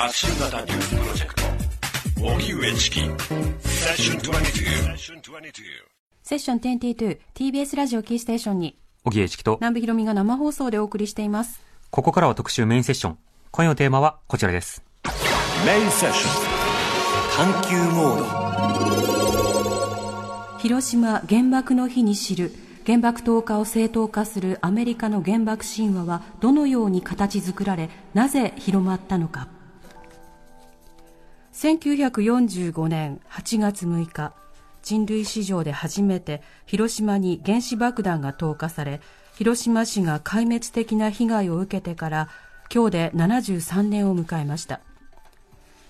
[0.00, 1.42] 発信型ニュースプロジェクト。
[2.22, 3.00] 荻上チキ。
[3.00, 4.96] セッション22
[6.22, 8.78] セッション 22TBS ラジオキーステーションに。
[9.04, 9.56] 荻上チキと。
[9.60, 11.60] 南部ひろみが生放送でお送りしています。
[11.90, 13.18] ここからは特集メインセッション。
[13.50, 14.82] 今夜のテーマはこちらです。
[15.66, 16.30] メインセッショ
[17.44, 17.52] ン。
[17.52, 18.22] 探求モー
[20.54, 20.58] ド。
[20.60, 22.54] 広島原爆の日に知る。
[22.86, 29.48] 原爆投下を正当化するアメリカの原爆神話はどのように形作られなぜ広まったのか
[31.52, 34.32] 1945年8月6日
[34.82, 39.00] 人類史上で初めて広島に原子爆弾が投下され
[39.34, 42.28] 広島市が壊滅的な被害を受けてから
[42.72, 44.80] 今日で73年を迎えました。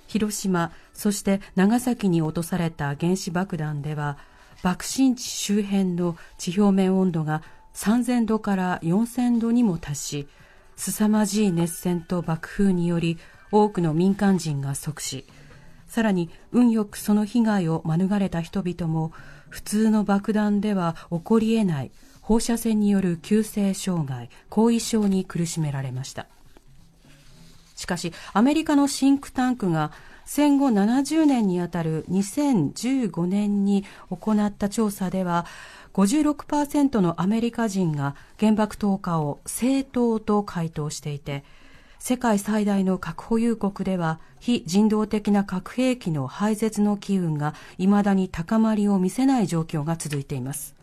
[0.06, 4.18] 広島そして長崎に落とされた原子爆弾では
[4.62, 7.42] 爆心地周辺の地表面温度が
[7.74, 10.28] 3000度から4000度にも達し
[10.76, 13.18] 凄まじい熱戦と爆風により
[13.52, 15.26] 多くの民間人が即死。
[15.90, 19.12] さらに運よくその被害を免れた人々も
[19.48, 26.28] 普通の爆弾では起こり得ない放射線による急性障害後遺症に苦しめられました。
[27.74, 29.90] しかしアメリカのシンクタンクが
[30.24, 35.44] 戦後70年にあたる2015年に行った調査では
[35.94, 41.42] 56%のアメリカ人が原爆投下を正当と回答していて
[42.02, 50.74] 世界最大の核保有国では非人道的な核兵器の廃絶の機運が未だに高まりを見せない状況が続いています。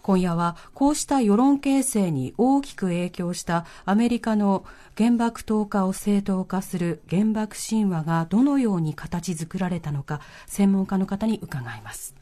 [0.00, 4.64] 今夜はこうした世論形成に大きく影響したアメリカの
[4.96, 12.21] 原爆投下を正当化する原爆神話がどのように形作られたのか専門家の方に伺います。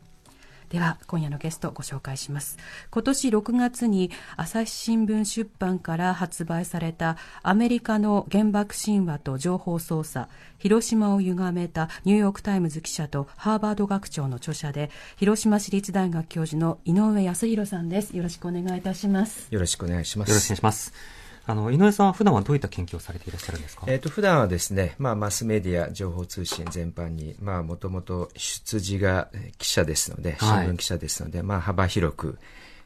[0.71, 2.57] では今夜のゲストご紹介します。
[2.93, 18.17] 今年6月に朝日新聞出版から発売されたアメリカの原爆神話と情報操作広島を歪めたニューヨークタイムズ記者とハーバード学長の著者で広島市立大学教授の井上康弘さんです。
[18.17, 19.49] よろしくお願いいたします。
[19.51, 20.29] よろしくお願いします。
[20.29, 23.85] よろしくお願いしますあの井上さんは普段はどういった研究をされていらっしゃるんですか？
[23.89, 29.29] えっ、ー、と普段はですね、まあマスメディア情報通信全般に、まあもともと出自が
[29.59, 32.39] 記者ですので、新聞記者ですので、はい、まあ幅広く、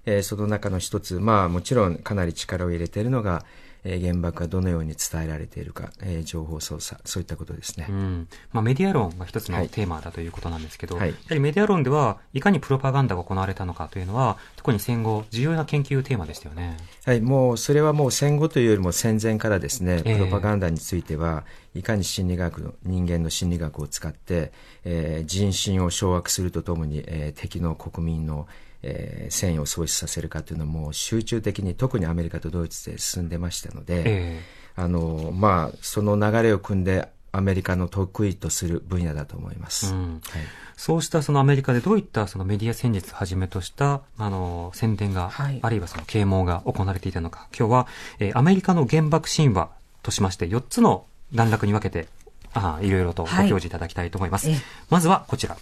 [0.07, 3.45] えー、その中の一つ、まあもちろんかなり力を入れているのが、
[3.85, 7.87] えー、原爆がどのように伝えられているか、えー、情報操作、そういったことですね。
[7.89, 8.29] うん。
[8.53, 16.77] まあ、メディア論が一つのテーマだということなんですけど、はい、やはりメディア論では、いかにプロパガンダが行われたのかというのは、特に戦後、重要な研究テーマでしたよね。
[17.05, 21.45] はい、もう、それはもう戦後というよりも戦前からですね、プロパガンダについては、
[21.75, 24.53] いかに心理学の、人間の心理学を使って、
[24.85, 28.47] えー、人心を掌握するとともに、えー、敵の国民の、
[28.87, 39.93] えー、戦意を喪失させるかというのも集中的に特にアメリカとドイツで進んでましたので、えー、あのまあ、その流れを組んでアメリカの得意とする分野だと思います。
[39.93, 40.43] うんはい、
[40.77, 47.87] そうしたそのアメリカでどういったそのメディア戦術をはじめとしたあの宣伝が、はい、あるいはその啓蒙が行われていたのか、今日は、
[48.21, 49.71] えー、アメリカの原爆神話
[50.03, 52.07] としまして4つの段落に分けて
[52.53, 54.51] あいろいろとご教示いただきたいと思います。
[54.51, 54.59] はい、
[54.91, 55.57] まずはこちら。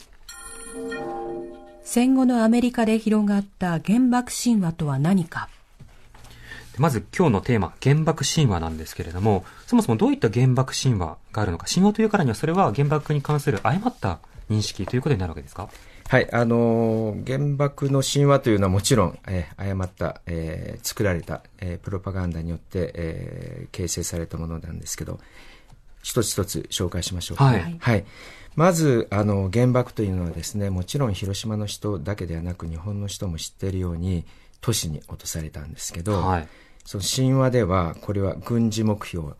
[1.84, 5.48] 戦後のアメリカで広がった原爆神話とは何か？
[6.78, 15.68] まず今日のテーマ、原爆神話なんですけれども、そもそもどういった原爆神話があるのか、神話というからにはそれは原爆に関する誤った認識ということになるわけですか？
[16.08, 25.20] はい、あのー、原爆の神話というのはもちろん、えー、誤った、えー、作られた、えー、プロパガンダによって、えー、形成されたものなんですけど、
[26.02, 27.36] 一つ一つ紹介しましょう。
[27.42, 27.76] はい。
[27.80, 28.04] はい
[28.54, 34.24] まず、あの、原爆というのはですね、もちろん広島の人だけではなく、日本の人も知っているように、
[34.60, 36.48] 都市に落とされたんですけど、はい、
[36.84, 39.34] その神話では、これは軍事目標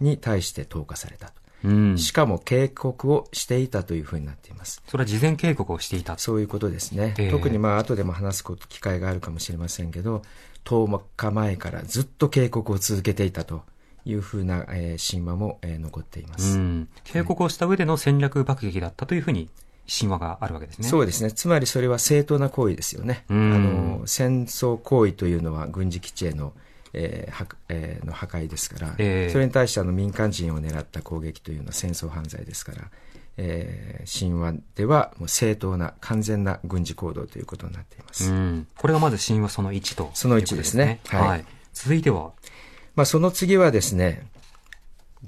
[0.00, 1.42] に対して投下されたと。
[1.64, 4.82] うん、しかも警告をしていたというふうになっています。
[4.88, 7.14] それは事前警告をしていたそういうことですね。
[7.18, 10.22] えー、特にまあ後でも話す機会があるかもしれませんけど、
[10.64, 13.62] 10日前からずっと警告を続けていたと
[14.04, 16.58] いうふうな、えー、神話も、えー、残っています。
[17.04, 19.48] 警告をした上での戦略爆撃だったというふうに
[19.88, 20.88] 神話があるわけですね。
[20.88, 21.32] そうですね。
[21.32, 23.24] つまりそれは正当な行為ですよね。
[23.28, 26.52] あの、戦争行為というのは軍事基地への、
[26.94, 32.90] えーはえーの破壊ですから、えー、それに対してあの民間人を狙った攻撃というのは戦争犯罪ですから、
[33.38, 38.32] えー、神話ではもう正当な完全な軍事行動ということになっています。
[38.76, 41.00] これがまず神話その1と、その1ですね。
[41.06, 41.44] はい、はい。
[41.72, 42.32] 続いては
[42.94, 44.26] まあその次はですね、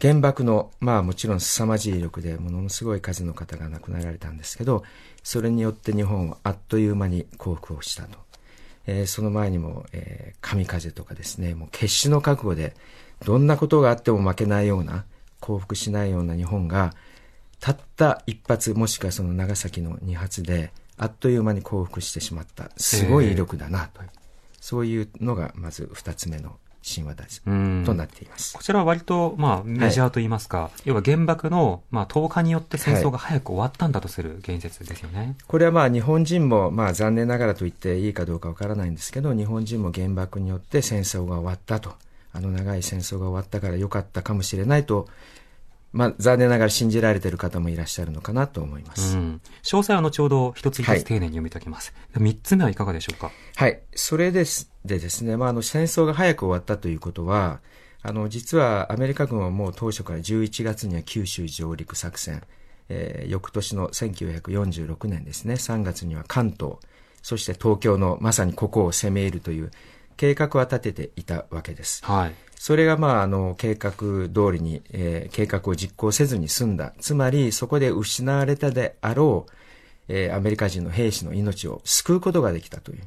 [0.01, 4.85] 原爆の、まあもちろん凄まじい威力でものすごい数の方が亡くなられたんですけど、
[5.23, 8.19] それによって日本はあっという間に降伏をしたと。
[8.87, 12.75] えー、その前にも、えー、神風とかですね、もう決死の覚悟で、
[13.25, 15.05] どんなことがあっても負けないような、
[15.41, 16.95] 降伏しないような日本が、
[17.61, 22.71] たった一発、もしくはその長崎の二発で、あっという間に降伏してしまった。
[22.77, 24.03] すごい威力だなと。
[24.61, 27.51] そういうのが、まず二つ目の神話ですと
[27.95, 28.55] なっています。
[28.55, 35.19] こちらは割と、まあ、メジャーといいますか、はい、要は原爆の、まあ、投下によって戦争が早く終わったんだとする言説ですよね。
[35.19, 41.95] はい、これはまあ、日本人も、まあ、残念ながらと言っていいかどうかわからないんですけど、日本人も原爆によって戦争が終わったと。
[42.37, 45.09] あの長い戦争が終わったから良かったかもしれないと
[45.95, 49.17] まあ、残念ながら信じられている方もいらっしゃるのかなと思います。
[49.17, 51.95] うん、詳細は後ほど一つ一つ丁寧に読み解きます。
[52.13, 53.31] はい、3つ目はいかがでしょうか？
[53.55, 53.81] はい。
[53.95, 57.61] それですでですね、まあ、あの戦争が早く終わったということは、
[58.03, 62.43] あの、実はアメリカ軍はもう当初から11月には九州上陸作戦、
[62.89, 66.75] えー、翌年の1946年ですね、3月には関東、
[67.23, 69.71] そして東京のまさにここを攻め入るという
[70.19, 72.05] 計画は立てていたわけです。
[72.05, 72.35] はい。
[72.57, 76.95] それがまあ、あの、計画通りに、えー、計画を実行せずに済んだ。
[77.01, 79.53] つまり、そこで失われたであろう、
[80.09, 83.03] えー、アメリカ人の兵士の命を救うことができたという。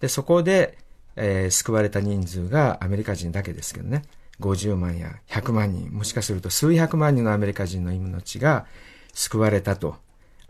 [0.00, 0.78] で、そこで、
[1.16, 4.02] えー、救われた人数がアメリカ人だけですけどね、
[4.40, 8.66] 50万や100万人、もしかすると数百万人のアメリカ人の命が
[9.14, 9.96] 救われたと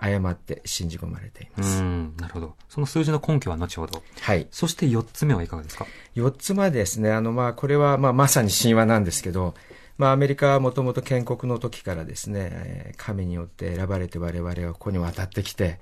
[0.02, 1.81] 誤って信じ込まれています。
[1.81, 2.56] なるほど。
[2.69, 4.02] その数字の根拠は後ほど。
[4.20, 4.49] はい。
[4.50, 7.12] そして4つ目はいかがですか ?4 つ目ですね。
[7.12, 9.54] あの、まあ、これは、まあ、まさに神話なんですけど、
[9.99, 15.78] まあ、アメリカはもともと建国の時からですね、神によって選ばれて我々はここに渡ってきて、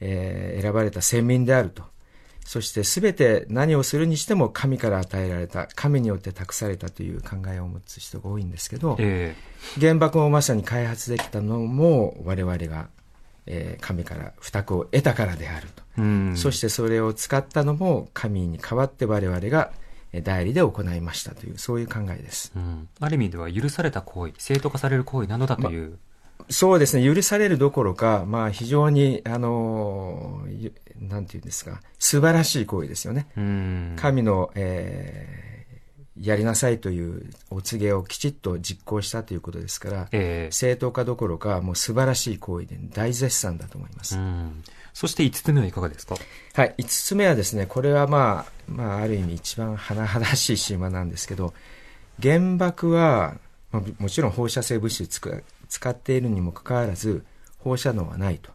[0.00, 1.82] えー、選ばれた先民であると。
[2.46, 12.88] そして全て何をするにしても神から与えられた、神によって託されたという考えを持つ人が多いんですけど、えー、原爆もまさに開発できたのも我々が
[13.48, 19.72] えー、神から付託を得たからであると、うん、そしてそれを使ったのも神に代わって我々が
[20.22, 25.98] 代理で行いましたというそういう考えです、うん、ある意味では許された行為正当化される行為なのだという、
[26.38, 27.14] ま、そうですね。
[27.14, 30.42] 許されるどころか、まあ、非常にあの
[31.00, 35.57] なんていうんですか素晴らしい行為ですよね、うん、神の、えー
[36.20, 44.18] やりなさいというお告げをきちっと実行したということですから、えー、正当化どころか、もう素晴らしい行為で大絶賛だと思います。
[44.94, 46.16] そして5つ目はいかがですか？
[46.54, 51.54] はい、5つ目はですね、これはまあ、まあ、ある意味一番甚だしい神話なんですけど、
[52.20, 53.36] 原爆は、
[53.70, 55.20] まあ、もちろん放射性物質
[55.68, 57.24] 使っているにもかかわらず、
[57.58, 58.50] 放射能はないと。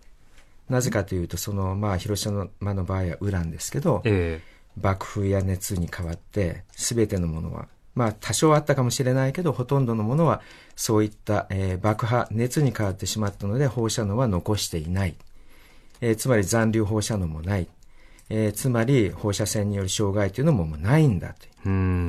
[0.70, 10.42] なぜかというと、その、まあ、広島の場合はウランですけど、えー爆風や熱に変わって、すべてのものは、まあ多少あったかもしれないけど、ほとんどのものは
[10.76, 15.16] そういった、えー、爆破、熱に変わってしまったので放射能は残していない。
[16.02, 17.68] えー、つまり残留放射能もない。
[18.30, 21.48] えー、つまり放射線による障害というのももうないんだと。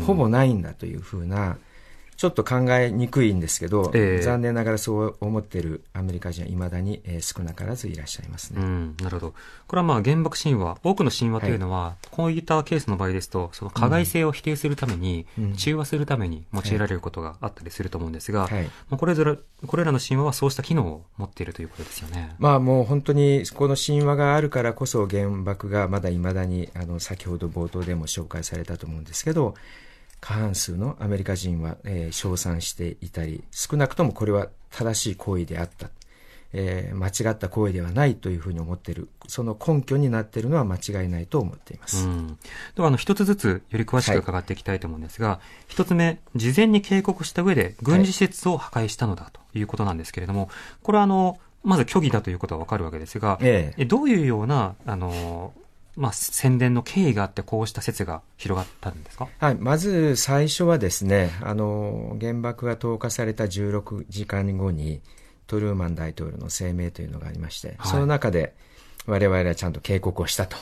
[0.04, 1.58] ほぼないんだというふうな、
[2.16, 8.60] ちょっと考えにくいんですけど、えー、残念ながらそう思っているアメリカ人はいまだに、えー、少なからずいらっしゃいますね。
[8.62, 9.34] うん、なるほど。
[9.66, 19.36] これはまあ原爆神話、多くの神話というのは、はい、こういったケースの場合ですと、その加害性を否定するために、うん、中和するために用いられることがあったりすると思うんですが、はい、まあ、これぞれ、
[19.66, 22.34] これらの神話はそうした機能を持っているということですよね。
[22.38, 29.54] まあもう本当に、この神話があるからこそ原爆がまだいまだに、あの、先ほど冒頭でも紹介されたと思うんですけど、
[30.24, 35.90] 過半数のアメリカ人は、えー、称賛していたり、少なくともこれは正しい行為であった。
[36.54, 42.06] えー、間違った行為ではないというふうに思っている、その根拠になっているのは間違いないと思っています。
[42.06, 42.38] うん、
[42.74, 50.50] では、あの、一つずつより詳しく伺っていきたいと思うんですが、一、はい、つ目、事前に警告した上で軍事施設を破壊したのだということなんですけれども、はい、
[50.82, 55.52] これはあの、まず虚偽だということはわかるわけですが、ええ、どういうような、あの、
[55.96, 65.00] まあ、宣伝の経緯があって、こうした説が広がったんですか、はい、まず最初はですね、あの原爆が投下された16時間後に、
[65.46, 68.54] トルーマン大統領の声明というのがありまして、はい、その中で、
[69.06, 70.56] 我々はちゃんと警告をしたと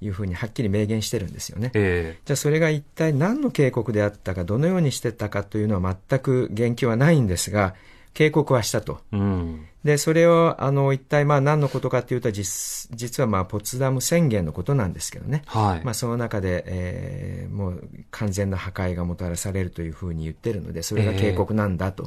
[0.00, 1.70] いうふうにはっきり明言してるんですよね。
[1.74, 7.74] えー、じゃあそれが一体何の警告であったか、どのようにしてたかというのは全く言及はないんですが、
[8.14, 9.00] 警告はしたと。
[9.12, 15.42] うん、で、それを、あの、一体、まあ、何のことかっていうと、実、実は、まあ、ポツダム宣言のことなんですけどね。
[15.46, 15.84] はい。
[15.84, 22.02] まあ、その中で、えー、もう、完全な破壊がもたらされるというふうに言ってるので、それが警告なんだと。
[22.04, 22.06] え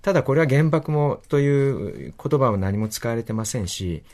[0.00, 4.04] ー、ただ、これは原爆も、という言葉は何も使われてませんし、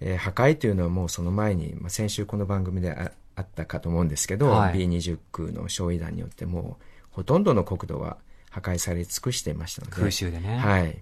[0.00, 8.16] えー、破壊というのはもうその前に、まあ、先週この番組でああったかと思うんですけど、はい、B20 空の焼夷弾によってもう、ほとんどの国土は
[8.50, 9.96] 破壊され尽くしていましたので。
[9.96, 10.56] 空襲でね。
[10.56, 10.98] はい。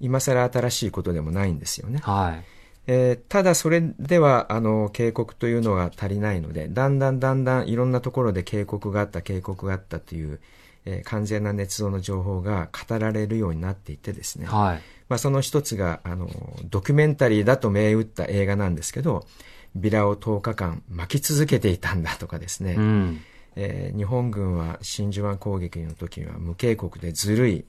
[0.00, 2.00] 今更新しいことでもないんですよね。
[2.02, 2.44] はい。
[2.88, 10.40] えー、ただそれではあの警告というのが足りないのでだんだんだんだんいろんなところで警告があった警告があったという、
[10.84, 16.28] えー、完全な捏造の情報が語られるようになっていてですね、はいまあ、その一つがあの
[16.70, 19.26] ドキュメンタリーだと銘打った映画なんですけど
[19.74, 23.20] ビラを10日間巻き続けていたんだとかですね、うん
[23.56, 27.64] えー、日本軍は真珠湾攻撃の時には無警告でずるい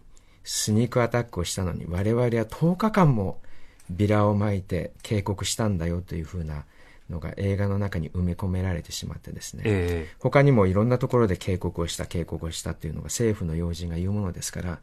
[0.50, 3.42] スニークアタックをしたのに我々は10日間も
[3.90, 6.64] ビラを巻いて警告したんだよというふうな
[7.10, 14.80] のが映画の中に埋め込められてしまってですね、えー、他にもいろんなところで警告をした警告をしたっていうのが政府の要人が言うものですから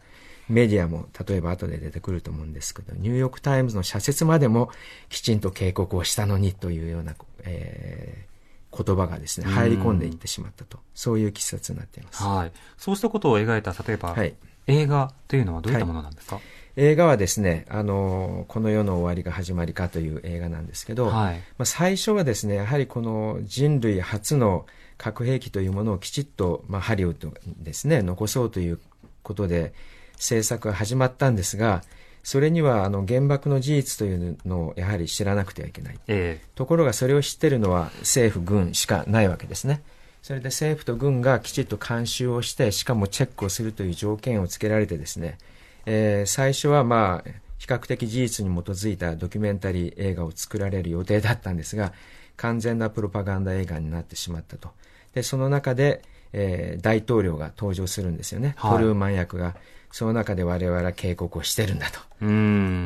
[0.50, 4.68] メディアも例えば後で出てくると思うんですけどニューヨーク・タイムズの社説までも
[5.08, 10.78] きちんと警告をしたのにというような、えー、言葉がですね入り込んでいってしまったと。
[10.94, 14.34] そういう記説になっています、はい、そうしたことを描いた例えば、はい
[14.66, 16.44] 映画というのはどういったものなんですか、はい、
[16.76, 24.66] 映画はですね、あの、この世の終わりが始まりかという映画なんですけど、はい、まあ、最初はですね、やはりこの人類初の
[24.96, 28.80] 核兵器というものをきちっと、まあ、ハリウッドですね、残そうという
[29.22, 29.74] ことで
[30.16, 31.82] 制作が始まったんですが、
[32.24, 39.82] それにはあの原爆の事実というのをやはり知らなくてはいけない、えー、ところがそれを知ってるのは政府軍しかないわけですね
[40.24, 45.36] それで政府と軍がきちっと監修をして、しかもチェックをするという条件をつけられてですね、
[45.84, 51.92] えー、最初はまあ、比較的事実に基づいたドキュメンタリー映画を作られる予定だったんですが、
[52.38, 54.70] 完全なプロパガンダ映画になってしまったと。
[55.12, 56.00] で、その中で、
[56.32, 58.54] えー、大統領が登場するんですよね。
[58.56, 59.56] はい、トルーマン役が。
[59.92, 62.00] その中で我々は警告をしてるんだと。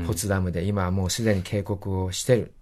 [0.09, 2.53] ポツダムで今はもうすでに警告をしてる。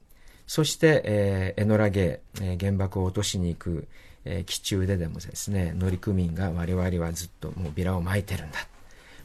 [0.46, 3.88] そして、えー、エノラゲー、えー、原爆を落としに行く、
[4.26, 8.58] えー、気中ででもですね乗組員が我々はずっともうビラを撒いてるんだ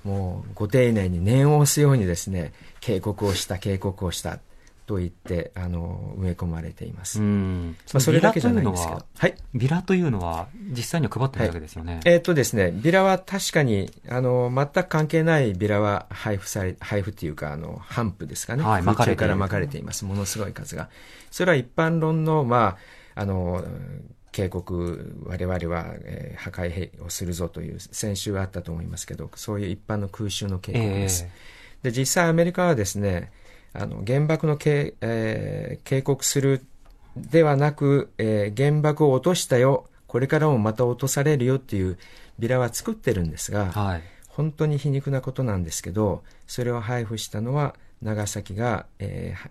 [0.04, 4.40] もうご丁寧に念を押すようにですね警告をした警告をした
[4.92, 7.22] と言ってあの埋め込まれています。
[7.22, 11.94] まあ、それだけじゃないんですけど、はい、ビラというのは実際には配ってないわけですよね。
[11.94, 20.04] はい、えっ、ー、とですね、ビラは確かにあの全く関係ないビラは配布され配布っていうかあの帆布ですかね、はい、空中から巻かれています。
[20.04, 20.90] ものすごい数が。
[21.30, 22.78] それは一般論のま
[23.16, 23.64] ああの
[24.32, 31.26] 警告、我々は、えー、破壊をするぞという、先週あったと思いますけど、そういう一般の空襲の警告です。
[31.26, 33.32] えー、で、実際アメリカはですね、
[33.74, 36.66] あの、原爆の警,、えー、警告する
[37.16, 41.98] ではなく、えー、原爆を落としたよ、これからもまた落とされるよっていう
[42.40, 49.50] ビラは作ってるんですが、はい、本当に皮肉なことなんですけど、それを配布したのは、長崎が、えー、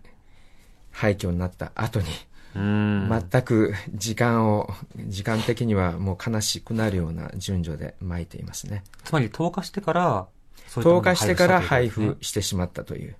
[0.90, 2.06] 廃墟になった後に、
[2.54, 4.68] 全く時間を、
[5.06, 8.82] 時間的にはもう悲しくなるような順序で巻いていますね。
[9.04, 10.26] つまり投下してから、
[10.74, 13.14] 投下してから配布してしまったという。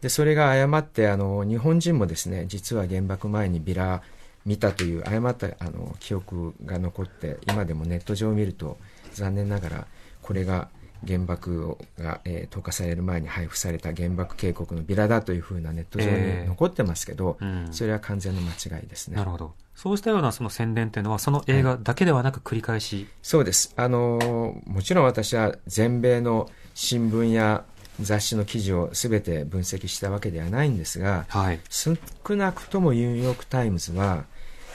[0.00, 4.02] で、それが誤って、あの、日本人もですね、実は原爆前にビラ
[4.46, 8.78] 見たという誤ったあの記憶が残って、今でもネット上を見ると、
[9.12, 9.86] 残念ながら、
[10.22, 10.68] これが
[11.06, 19.16] 原爆が、えー、投下される前に配布された原爆警告のビラだというふうなネット上に残ってますけど、えーうん、それは完全の間違いですね。
[19.16, 19.54] なるほど。
[19.74, 23.72] そうしたようなその宣伝というのは、その映画だけではなく繰り返し、はい、そうです。
[23.76, 27.64] あの、もちろん私は全米の新聞や
[28.00, 31.96] 雑誌の記事を全て分析したわけではないんですが、はい、少
[32.36, 34.24] なくともニューヨーク・タイムズは、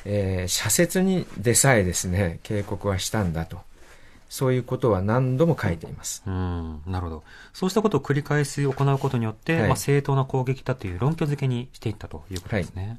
[0.06, 3.60] えー、社説にでさえですね、警告はしたんだと。
[4.30, 6.24] そういうことは何度も書いています。
[6.26, 7.24] うん、なるほど。
[7.54, 12.88] そうしたことを繰り返し行うことによって、はい、まあ、正当な攻撃だという論拠付けにしていったということですね。
[12.88, 12.98] はい、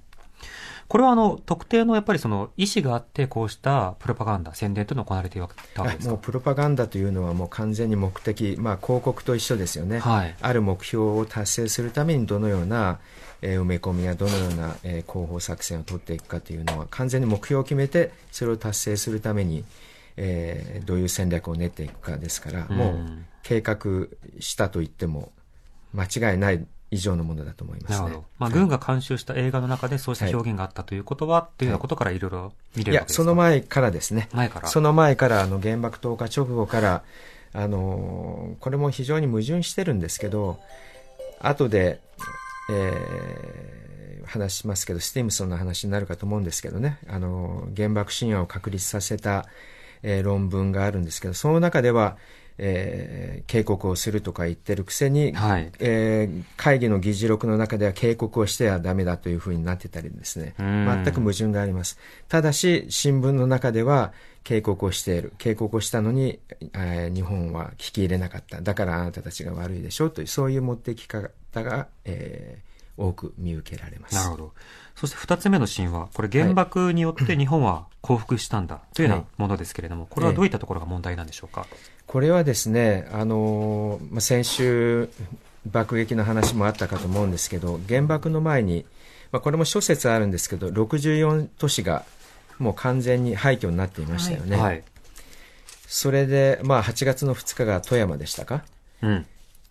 [0.88, 5.42] これはあの特定のやっぱりその意思があってこうしたプロパガンダ宣伝というのが行われてい
[5.74, 6.14] たわけですか？
[6.14, 12.98] もうプロパガンダというのはもう完全に目的、まあ、広告と一緒ですよね、はい、ある目標を達成するためにどのような、
[13.42, 19.64] えー、埋め込みやどのような、えー、広報作戦を取っていくかというのは完全に目標を決めてそれを達成するために
[20.16, 22.96] えー、どういう戦略を練っていくかですから、もう
[23.42, 24.08] 計画
[24.40, 25.32] したと言っても
[25.92, 32.18] 間違いない以上のものだと思います、ね、まあ、軍が監修した映画の中でそうした表現があったということは、はい、っていうようなことからい。
[32.18, 34.28] ろいろ見れるわけですか、いや、その前からですね。
[34.32, 34.68] 前から。
[34.68, 37.02] その前から、あの、原爆投下直後から、
[37.52, 40.60] あの、これも非常に矛盾してるんですけど、
[41.40, 42.00] 後で、
[42.70, 49.46] えー、話しますけど、スティムソンの話になるかと思うんですけどね、あの、原爆神話を確立させた、
[50.06, 52.16] えー、論文があるんですけど、その中では、
[52.58, 61.98] えー、警告をするとか言ってるくせに、はい、えー、会議の議事録の中では警告をしてはダメだというふうになってたりですね、全く矛盾があります。
[62.28, 64.12] ただし、新聞の中では
[64.44, 65.32] 警告をしている。
[65.38, 66.38] 警告をしたのに、
[66.74, 68.62] えー、日本は聞き入れなかった。
[68.62, 74.14] だからあなたたちが悪いでしょうという、そういう持ってき方が、えー、多く見受けられます。
[74.14, 74.52] なるほど。
[74.94, 81.66] そして二つ目の神話、これ原爆によって日本は降伏したんだというようなものですけれども、これはどういったところが問題なんでしょうか？
[82.06, 85.10] これはですね、あのまあ、先週、
[85.66, 88.86] 爆撃の話もあったかと思うんですけど、原爆の前に、
[89.32, 92.04] まあ、これも諸説あるんですけど、64都市が
[92.58, 94.56] もう完全に廃墟になっていましたよね。
[94.56, 94.82] はい、
[95.86, 98.64] それで、まあ、8月の2日が富山でしたか？
[99.02, 99.26] うん、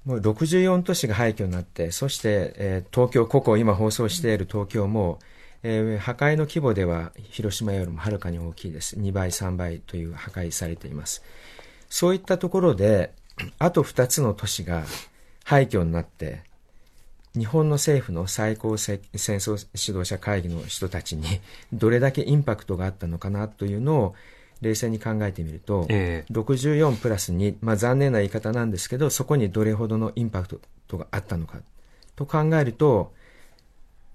[0.06, 5.20] もう64都市が廃墟になって、そして、えー、東京、ここ今放送している東京も、
[5.64, 8.98] えー、破壊の規模では広島よりもはるかに大きいです。
[8.98, 11.24] 2倍、3倍という破壊されています。
[11.90, 13.14] そういったところで、
[13.58, 14.84] あと2つの都市が
[15.44, 16.44] 廃墟になって、
[17.36, 21.26] 日本の政府の最高戦争指導者会議の人たちに
[21.74, 24.16] どれだけインパクトがあったのかなというのを
[24.62, 31.60] 冷静に考えてみると、えー、64プラス2、まあ、残念な言い方なんですけど、そこにどれほどのインパクトがあったのか
[32.16, 33.14] と考えると、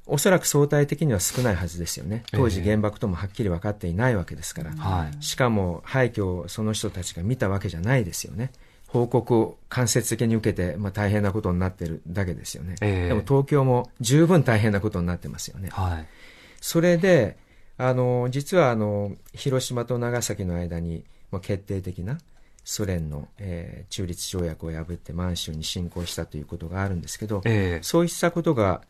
[0.07, 2.25] おそらく相対的には少ないはずですよね。
[2.33, 4.71] 当時原爆ともはっきり分かっていないわけですから。
[4.71, 8.51] えー、しかも廃墟をその人たちが見たわけじゃないですよね。
[8.89, 12.75] 報告を間接的に受けて、まあ、大変なことになってるだけですよね。
[12.81, 15.69] えー、でも東京も十分大変なことになってますよね。
[15.71, 16.07] はい、
[16.61, 17.37] それで、
[17.81, 22.19] あの、実はあの、広島と長崎の間に、まあ、決定的な
[22.65, 28.83] ソ連の、えー、中立条約を破って満州に侵攻したということがあるんですけど、えー、そうしたことが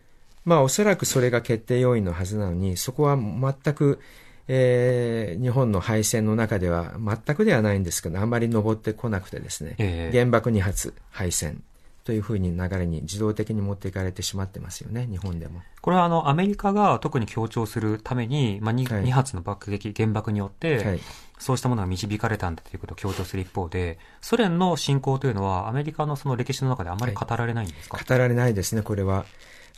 [0.45, 4.01] まあおそらくそれが決定要因のはずなのに、そこは全く、
[4.49, 11.63] えー、日本の敗戦の中では全くではないんですけど、あんまり上ってこなくてですね、えー、原爆2発敗戦
[12.11, 15.63] というふうに流れに自動的に持っていかれてしまってますよね、日本でも。
[15.81, 21.01] これはあのアメリカが特に強調するために、まあ 2, はい、2発の爆撃、原爆によって、はい、
[21.39, 29.25] そうしたものが導かれたんだということを強調する一方で、ソ連の侵攻というのは、アメリカのその歴史の中であまり語られないんですか、はい、語られないですね、これは。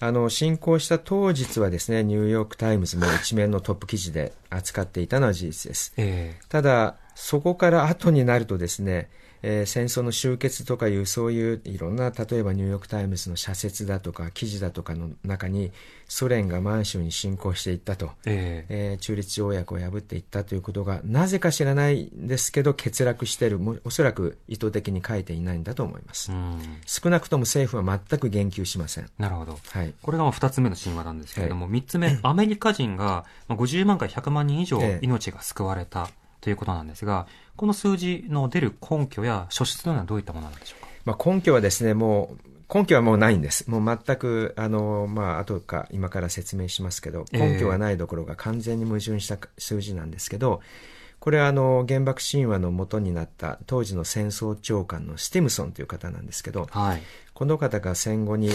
[0.00, 5.92] あの、侵攻した当日はですね、ニューヨークタイムズも一面のトップ記事で扱っていたのは事実です。
[5.98, 9.10] えー、ただ、そこから後になるとですね、
[9.42, 15.72] えー、戦争の終結とかいうそういういろんな例えばニューヨーク・タイムズの社説だとか記事だとかの中に
[16.08, 26.30] ソ連が満州に侵攻していったと、えー、えー、中立条約を破っていったということがなぜか知らないんですけど欠落しているおそらく意図的に書いていないんだと思います。
[26.86, 29.08] 少なくとも政府は全く言及しません。
[29.18, 36.10] なるほど、はい、これが2つ目の神話なんですけれども、はい、3つ目アメリカ人が50万から100万人以上命が救われた、
[36.42, 37.26] ということなんですが、
[37.56, 40.88] この数字の出る根拠や書出というのはどういったものなんでしょうか？
[41.06, 42.36] まあ、根拠はですね、も
[42.68, 43.70] う、根拠はもうないんです。
[43.70, 50.60] もう全く、あの、まあ、後か、今から説明しますけど、根拠はないどころが完全に矛盾した数字なんですけど、
[51.20, 57.02] これはあの、原爆神話の元になった当時の戦争長官のスティムソンという方なんですけど、はい、
[57.34, 58.50] この方が戦後に、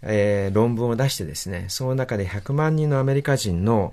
[0.00, 3.92] えー、論文を出してですね、その中で100万人のアメリカ人の、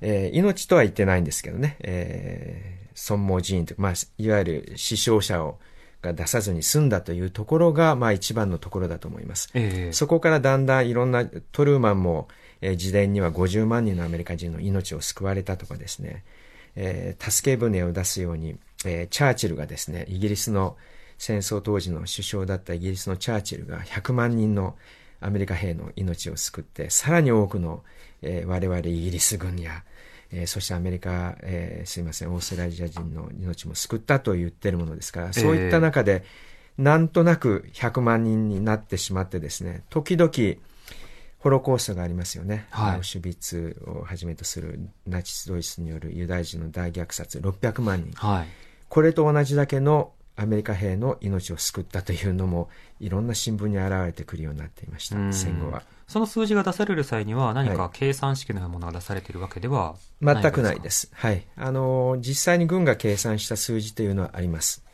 [0.00, 5.58] えー、命とは言ってないんですけどね、えー、損耗人員とまあ、いわゆる死傷者を、
[6.02, 9.50] が出さずに済んだというところが、まあ一番のところだと思います。
[9.52, 12.28] えー、そこからだんだんいろんな、トルーマンも、
[12.62, 16.24] えー、自伝には50万人のアメリカ人の命を救われたとかですね、
[16.76, 20.76] えー、助け舟を出すように、えー、チャーチルがですね、イギリスの
[21.18, 24.76] 戦争当時の首相だったイギリスのチャーチルが100万人の
[25.20, 27.82] アメリカ兵の命を救って、さらに多くの、
[28.22, 29.84] えー、我々イギリス軍や、
[30.32, 36.24] えー、そしてアメリカ、えー、すいません、オーストラリア人の命も救ったと言ってるものですから、そういった中で、
[36.78, 40.30] なんとなく100万人になってしまってですね、時々、
[41.40, 42.66] ホロコーストがありますよね。
[42.70, 48.12] はい、アウシュビッツをはじめとするナチスドイツによるユダヤ人の大虐殺600万人。
[48.14, 48.46] はい、
[48.88, 55.82] これと同じだけのアメリカ兵の命を救ったというのもいろんな新聞に現れてくるようになっていました、戦後は。
[56.10, 61.08] その数字が出される際には、何か計算式のようなものが出されているわけでは全くないです。
[61.14, 61.46] はい。
[61.56, 64.84] あの、実際に軍が計算した数字というのはあります。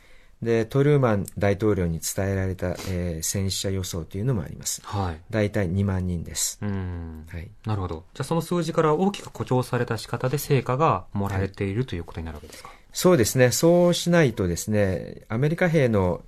[0.42, 4.82] で、トルーマン大統領に伝えられた、えー、戦死者予想というのもあります。
[4.84, 5.20] はい。
[5.30, 6.58] 大体2万人です。
[6.60, 7.26] うん。
[7.32, 7.48] はい。
[7.64, 8.04] なるほど。
[8.12, 12.68] じゃあその数字から大きく誇張された仕方で成果がもらえている、はい、ということになるわけですか？
[12.92, 13.50] そうですね。
[13.52, 16.20] そうしないとですね、アメリカ兵の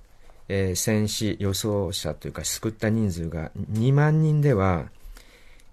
[0.49, 4.89] えー、戦死予想者というか救った人数が2万人では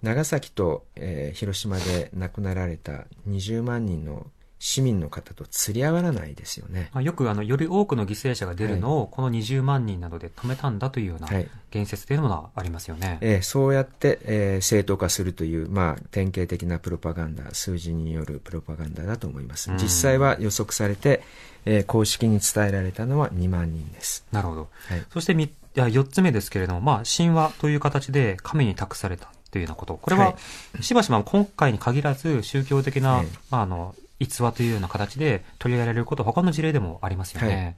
[0.03, 4.27] 長崎と、えー、広島で亡くなられた20万人の
[4.59, 6.89] 市民の方と釣り合わないですよね。
[6.93, 11.29] まあ、よくあの、より多くの犠牲者が出るのを、この20万人などで止めたんだというような
[11.71, 13.07] 言説というのがありますよね。
[13.07, 19.71] はい、えー、そうやって、えー、正当化するという、まあ、典型的なプロパガンダ、数字によるプロパガンダだと思います。
[19.73, 21.21] 実際は予測されて、
[21.65, 24.25] えー、公式に伝えられたのは2万人です。
[24.31, 24.69] なるほど。
[24.87, 29.95] はい、そしてみや4つ目ですけれども、まあ、神話という形で神に託されたというようなこと。
[29.95, 30.35] これは、
[30.81, 37.55] しばしば今回に限らず宗教的な、はい、まあ、あの、逸話というような形で取り上げられることは他の事例でもありますよね。
[37.55, 37.75] はい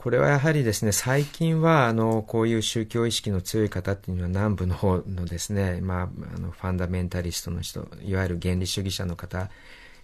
[0.00, 9.50] これはやはりですね、最近は、あの、こういう宗教意識の強い方っていうのは南部の方のですね、 まあ、あの、ファンダメンタリストの人、いわゆる原理主義者の方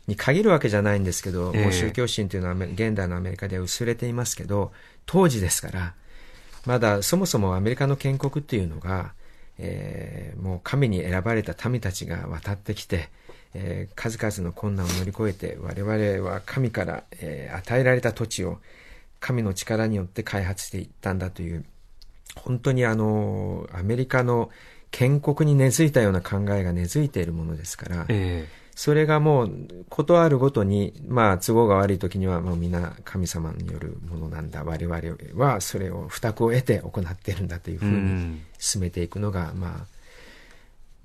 [0.06, 4.70] に限るわけじゃないんですけど、えー、もう宗教心というのは現代のアメリカでは薄れていますけど、
[5.06, 5.94] 当時ですから、
[6.66, 9.14] まだそもそもアメリカの建国っていうのが、
[9.56, 13.08] えー、もう神に選ばれた民たちが渡ってきて、
[13.58, 18.58] えー、数々の困難を乗り越えて我々は神から、えー、与えられた土地を
[19.18, 21.64] 神の力によって開発していったんだという
[22.36, 24.50] 本当にあのアメリカの
[24.90, 34.64] 建国に根付いたような考えが根付いているものですから、えー、それがもうことあるごとに、まあ、都合が悪い時にはもう皆神様によるものなんだ。
[34.64, 35.00] 我々
[35.34, 39.95] はそれを負託を得て行っているんだというふうに進めていくのが、まあ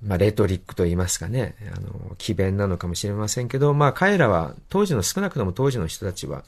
[0.02, 6.44] まあ、レトリックと言いますかね、あの、奇弁なのかもしれませんけど、まあ、彼らは、当時の、少なくとも当時の人たちは、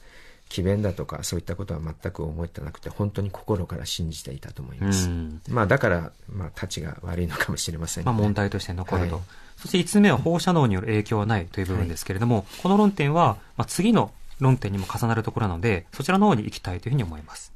[0.49, 5.09] 奇弁だとか、そういったことは全く思ってなくて、本当に心から信じていたと思います。
[5.49, 9.17] まあ、だから、まあ、たちが悪いのかもしれません、ね、まあ、問題として残ると。
[9.17, 9.25] はい、
[9.57, 17.53] そして5つ目は放射能による影響はないという部分ですけれども、はい、この論点は、まあ、次の論点にも重なるところなので、そちらの方に行きたいというふうに思います。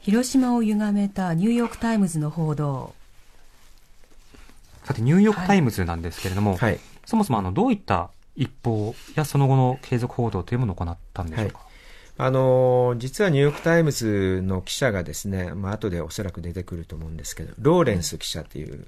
[0.00, 2.92] 広島を歪めたニューヨークタイムズの報道。
[4.84, 11.58] さて、ニューヨークタイムズなんですけれども、はい、そもそもあのどういった一報やその後の継続報道というものを行ったんでしょうか？
[11.58, 11.66] はい。
[12.18, 18.86] あの実はニューヨーク・タイムズの記者がですね、まあ後でおそらく出てくると思うんですけど、ローレンス記者という、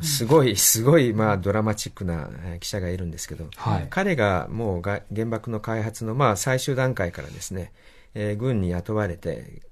[0.00, 7.72] すごい、すごい、まあ、ドラマチックな記者がいるんですけど、はい、彼がもうが原爆の開発の、まあ、最終段階からですね、
[8.14, 9.62] えー、軍に雇われて、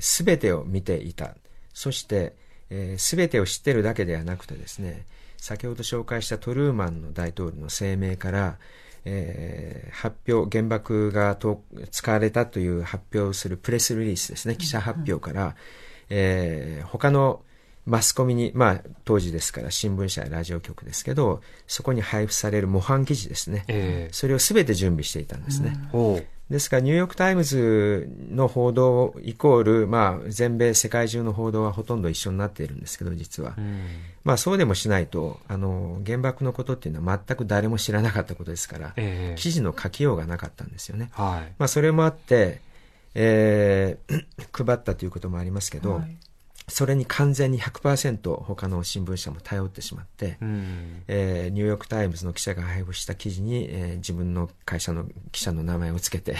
[0.00, 1.34] す、え、べ、てを見ていた。
[1.72, 2.34] そして、
[2.70, 8.56] えー、全てを知ってるだけではなくてですね先ほど紹介したトルーマンの大統領の声明から、
[9.04, 15.52] えー、発表原爆がと使われたという発表するプレスリリースですね記者発表から、うん、
[16.10, 17.42] えー、他の
[17.86, 25.72] マスコミに、まあ、当時ですから新聞社やラジオ局ですけどそこに配布される模範記事ですね、えー、それを全て準備していたんですね。
[25.94, 33.54] うんですから、ニューヨーク・タイムズの報道イコール、まあ、全米、世界中の報道はほとんど一緒になっているんですけど、実は。
[33.58, 33.82] うん、
[34.24, 41.10] まあ、そうでもしないと、あの、原爆のことっていうのは全く誰も知らなかったことですから、えー、記事の書きようがなかったんですよね。
[41.12, 42.62] はい、まあ、それもあって、
[43.14, 44.24] えー、
[44.64, 46.16] 配ったということもありますけど、はい
[46.68, 56.36] それに完全に100%他の新聞社も頼ってしまって、うん、えー、ニューヨーク・タイムズの記者が配布した記事に、えー、自分の会社の記者の名前をつけて、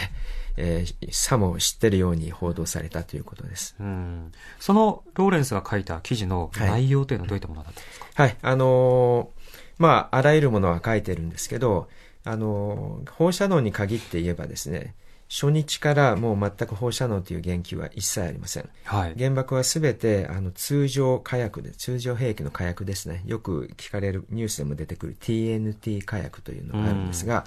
[0.57, 3.75] えー、さも知ってるように報道されたということです。
[3.79, 11.89] うん、そのローレンスが書いた記事の内容というのはどういったものだったんですか、はい、はい、あのー、まあ、あらゆるものは書いてるんですけど、
[12.23, 14.93] あのー、放射能に限って言えばですね、
[15.29, 18.69] 初日からもう全く放射能という言及は一切ありません。
[18.83, 23.21] はい、原爆はすべてあの通常火薬で、通常兵器の火薬ですね。
[23.25, 27.45] よく聞かれるニュースでも出てくる TNT 火薬というのがあるんですが、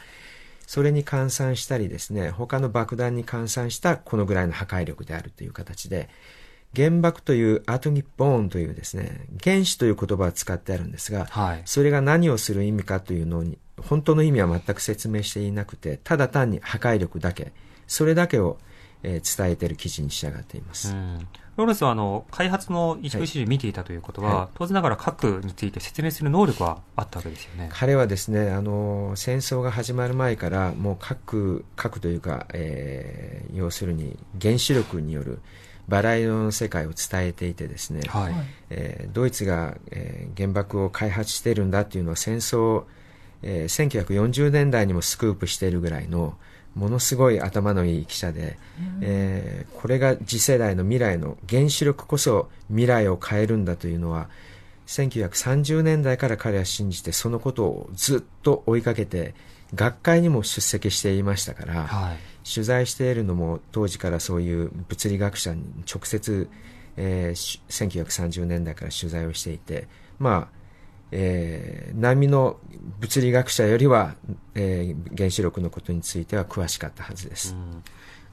[0.64, 6.09] それに換算したりですね、他の爆弾に換算したこのぐらいの破壊力であるという形で、
[6.75, 17.53] 原爆というアトミックボーンというですね、原子という言葉を使ってあるんですが、はい、それが何をする意味かというのに、本当の意味は全く説明していなくて、ただ単に破壊力だけ、
[17.92, 18.57] それだけを、
[19.02, 20.94] えー、伝えている記事に仕上がっています。
[20.94, 21.28] うん。
[21.57, 27.68] ローレンスはあの開発の一部始終見ていたということは、はい、当然ながら核について説明する能力はあったわけですよね。
[27.70, 35.40] 彼はですねあの戦争が始まる前からもう核核というか、えー、要するに原子力による
[35.87, 38.35] バラ色の世界を伝えていてですね、はい、
[38.70, 42.85] えー、ドイツが、えー、原爆を開発しているんだというのを戦争、
[43.42, 46.38] えー、1940年代にもスクープしているぐらいの
[46.75, 48.59] ものすごい頭のいい記者で、
[49.01, 54.29] えー、これが次世代の未来の原子力こそ未来を変えるんだというのは
[54.87, 59.35] 1930年代から彼は信じてそのことをずっと追いかけて
[59.75, 62.17] 学会にも出席していましたから、はい、
[62.49, 66.49] 取材しているのも当時からそういう物理学者に直接、
[66.97, 69.89] えー、1930年代から取材をしていて
[70.23, 70.62] まあ、
[71.12, 72.59] えー、波の
[72.98, 74.16] 物理学者よりは、
[74.55, 77.55] えー、原子力のことについては詳しかったはずです。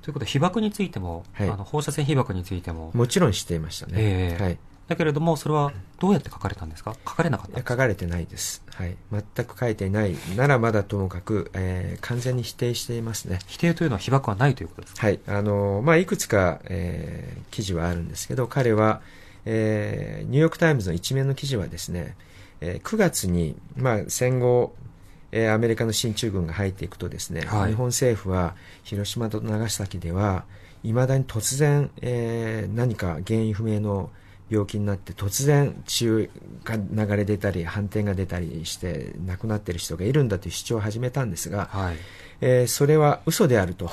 [0.01, 2.91] ということで、被爆についても、はい、あの放射線被爆についても。
[2.93, 3.93] もちろん知っていましたね。
[3.97, 4.57] えー、はい。
[4.87, 6.95] だけれども、それはどうやって書かれたんですか？
[7.07, 8.63] 書かれなかった書かれてないです。
[8.73, 8.95] はい。
[9.11, 13.37] 全く書いていないならまだともかく、えー、完全に否定していますね。
[13.45, 15.05] 否定というのは被爆はないということですか？
[15.05, 15.19] はい。
[15.27, 19.01] あの、まあ、いくつか、えー、記事はあるんですけど、彼は、
[19.45, 22.15] えー、ニューヨークタイムズの一面の記事はですね、
[22.61, 24.73] えー、9月に、まあ、戦後、
[25.31, 30.45] えー、アメリカの進駐軍が入っていくとですね、はい、日本政府は広島と長崎では
[30.83, 34.09] いまだに突然、えー、何か原因不明の
[34.49, 36.29] 病気になって突然血
[36.63, 41.95] が流れ出たり斑点が出たりして亡くなっている人がいるんだという主張を始めたんですが、はい、
[42.41, 43.91] えー、それは嘘であると、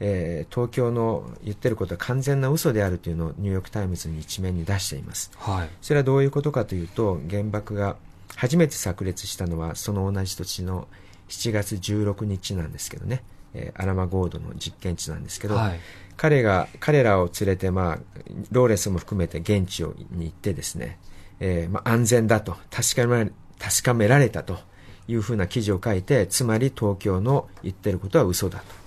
[0.00, 7.96] えー、東京の言ってることは完全な嘘であるというのをニューヨーク・タイムズに一面に出しています、はい、それはどういうことかというと原爆が
[8.34, 10.88] 初めて炸裂したのはその同じ土地の
[11.28, 13.22] 7月16日なんですけどね、
[13.54, 15.80] えー、アラマゴードの実験地なんですけど、はい、
[16.16, 17.98] 彼が彼らを連れて、まあ、
[18.50, 20.98] ローレンスも含めて現地に行ってですね、
[21.40, 24.58] えーまあ、安全だと確かめ確かめられたと
[25.08, 28.85] いうふうな記事を書いてつまり東京の言ってることは嘘だと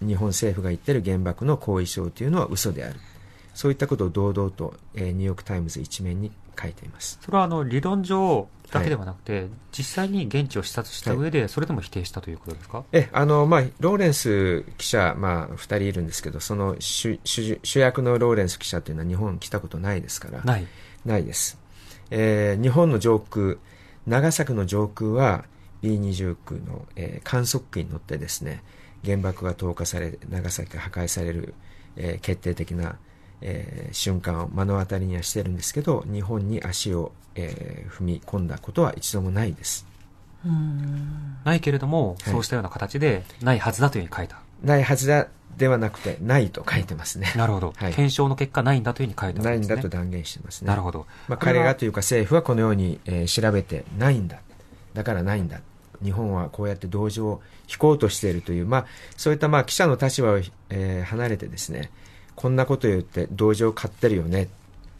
[0.00, 2.98] 日本政府が言ってる原爆の後遺症というのは嘘である。
[3.54, 7.18] そういったことを堂々と、えー、ニューヨーク・タイムズ一面に書いています。
[7.22, 20.42] それはあの理論上だけではなくて、はい、実際に現地を視察した上で、それでも否定したということですか、えあのまあ、ローレンス記者、まあ、2人いるんですけどその主主主役のローレンス記者というのは日本来たことないですから。
[20.42, 20.66] ない。
[21.06, 21.58] ないです、
[22.10, 23.56] えー、日本の上空
[24.06, 25.44] 長崎の上空は
[25.82, 28.62] B29 の、えー、観測機に乗ってですね
[29.06, 31.54] 原爆が投下され長崎が破壊される、
[31.96, 32.98] えー、決定的な、
[33.40, 39.86] えー、瞬間を目の当たりにはしてるんですけど日本に足を、えー、踏み込んだことは一度もないです。
[41.44, 44.40] ないけれども、そうしたような形でないはずだというふうに書いた。
[44.62, 47.32] ないはずだではなくてないと書いてますね。
[47.36, 49.56] なるほど、はい、検証の結果ないんだというふうに書いてますね。
[49.56, 50.68] ないんだと断言してますね。
[50.68, 54.38] なるほど、まあ、彼がというか政府はこのように、えー、調べてないんだ。
[54.94, 55.60] だからないんだ
[56.02, 60.38] 日本はこうやって同情を引こうとしているという、まあ、そういったまあ記者の立場を、
[60.70, 61.90] えー、離れてですね
[62.34, 64.48] こんなことを言って同情を買ってるよね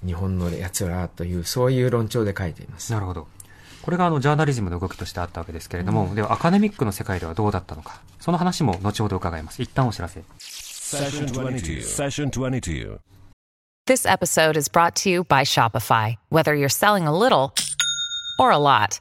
[0.05, 2.93] 日本のやつらというそういう論調で書いています。
[2.93, 3.27] なるほど。
[3.83, 9.63] これがあのジャーナリズムの動きとしてあったわけですけれども、うん、ではアカデミックの世界ではどうだったのかその話も後ほど伺います。
[9.63, 10.23] 一旦お知らせ。
[13.87, 16.17] This episode is brought to you by Shopify.
[16.31, 17.53] Whether you're selling a little
[18.39, 19.01] or a lot.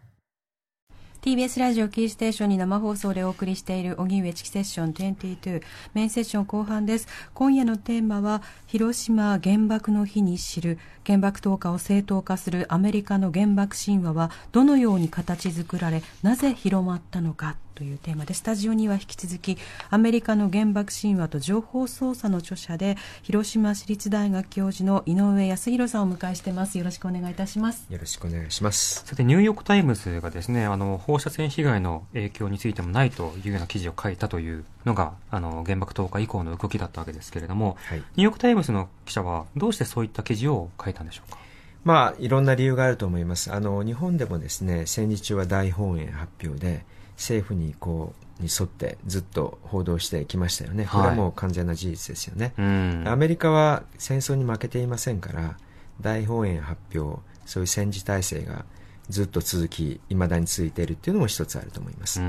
[1.21, 5.61] TBS ラジオキーステーションに生放送でお送りしている荻上チキセッション22
[5.93, 7.07] メインセッション後半です。
[7.35, 17.55] 今夜のテーマは広島原爆の日に知る原爆投下を正当化するアメリカの原爆神話はどのように形作られなぜ広まったのか。
[17.75, 19.57] というテーマでスタジオには引き続き
[19.89, 26.77] アメリカの原爆神話と情報操作の著者で広島市立大学教授の井上康弘さんをお迎えしてます。
[26.77, 27.85] よろしくお願いいたします。
[27.89, 29.05] よろしくお願いします。
[29.05, 41.39] さてニューヨークタイムズがですねあの放射線被害の影響についてもないというような記事を書いたというのがあの原爆投下以降の動きだったわけですけれども、はい、ニューヨークタイムズの記者はどうしてそういった記事を書いたんでしょうか？
[41.83, 43.51] まあ、いろんな理由があると思います。
[43.51, 46.85] あの、日本でもですね、戦時中は大本営発表で、
[47.21, 55.57] 政府にこうに沿ってずっと報道してきましたよね、これはもう完全な事実ですよね、はい、アメリカは戦争に負けていませんから
[56.01, 58.65] 大本営発表そういう戦時体制が
[59.09, 62.27] ずっと続きいまだに続いているというのも一つあると思います、ま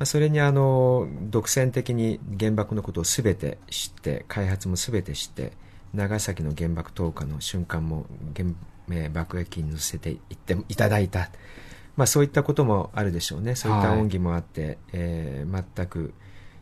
[0.00, 5.52] あ、それにあの独占的に原爆のことを全て知って開発も全て知って
[5.94, 8.48] 長崎の原爆投下の瞬間も原
[9.10, 11.30] 爆撃に乗せていっていただいた
[11.96, 16.14] まあ、そういったこともあるでしょうね、そういった恩義もあって、はい、えー、全く、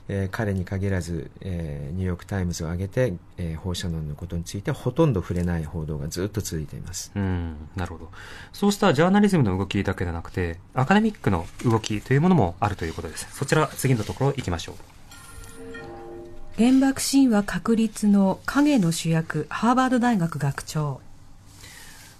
[0.08, 7.12] えー、彼に限らず、えー、ニューヨーク・タイムズを挙げて、えー、放射能のことについてほとんど触れない報道がずっと続いています。
[7.14, 8.10] うんなるほど、
[8.52, 14.74] そうしたジャーナリズムの動きだけでなくて、アカデミックの動きというものもあるということです、そちら、次のところ行きましょう。
[16.56, 21.00] 原爆神話確立の影の主役、ハーバード大学学長。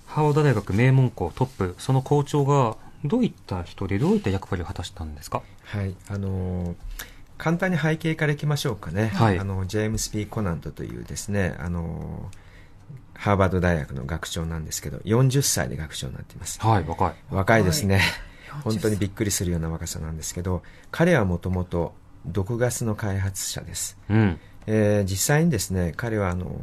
[0.07, 5.43] ハーバード大学名門校トップ、その校長がどういった人でどういった役割を果たしたんですか？
[5.65, 6.75] はいあの
[7.39, 12.29] 簡単に背景からいきましょうかね、はい、あのジェームス・ピー・コナントというですねあの
[13.15, 16.61] ハーバード大学の学長なんですけど40歳で学長になっています。
[16.61, 17.15] はい若い。
[17.31, 18.01] 若いですね、
[18.49, 21.95] はい、 本当にびっくりするような若さなんですけど彼はもともと
[22.27, 24.39] 毒ガスの開発者です、うん。
[24.67, 26.55] えー、実際にですね彼はあの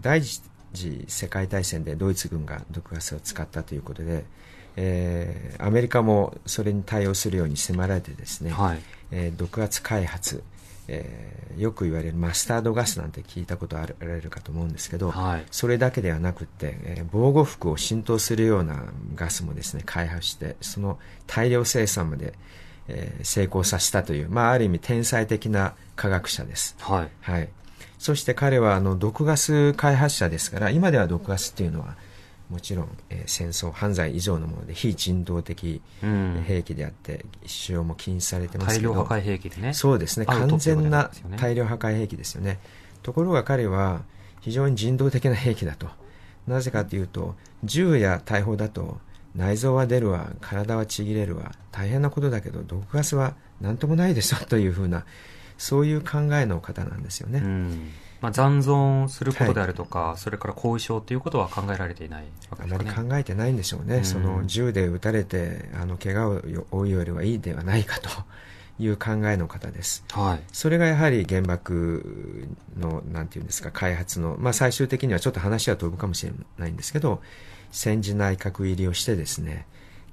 [0.00, 0.42] 第一
[0.74, 4.24] 次世界大戦でドイツ軍が毒ガスを使ったということで、
[4.76, 8.78] えー、アメリカもそれに対応するように迫られてですね、はい。
[9.10, 10.42] えー、毒圧開発、
[10.88, 22.34] えー、よく言われるマスタードガスなんて聞いたことあられるかと思うんですけど、はい、それだけではなくて、えー、防護服を浸透するようなガスもですね開発してその大量生産まで、
[22.88, 26.76] えー、成功させたという、まあ、ある意味天才的な科学者です。
[26.80, 27.48] はい、はい、
[27.98, 31.96] そして彼はあの毒ガス開発者ですから今では毒ガスっていうのは
[32.50, 35.80] もちろん、えー、戦争犯罪以上のもので非人道的
[36.46, 38.92] 兵器であって、使用も禁止されてますけど。
[38.92, 39.72] 大量破壊兵器でね。
[39.74, 40.26] そうですね。
[40.26, 42.58] 完全な大量破壊兵器ですよね。
[43.02, 44.02] ところが彼は
[44.40, 45.88] 非常に人道的な兵器だと。
[46.46, 48.98] なぜかというと銃や大砲だと
[49.34, 55.04] 内臓は出るわ体はちぎれるわ大変なことだけど毒ガスは何ともないでしょというふうな
[55.58, 57.42] そういう考えの方なんですよね。
[58.20, 62.76] まあ、残存することであるとか、はい、それから後遺症ということは考えられていないわけですね。
[62.80, 63.96] あまり考えてないんでしょうね。
[63.96, 68.08] うん、その銃で撃たれて、あの、怪我を負うよりはいいではないかと
[68.78, 70.04] いう考えの方です。
[70.12, 70.42] はい。
[70.52, 77.22] それがやはり原爆の、なんていうんですか、開発の、まあ、最終的にはちょっと話は飛ぶかもしれないんですけど、
[77.70, 79.66] 戦時内閣入りをしてですね、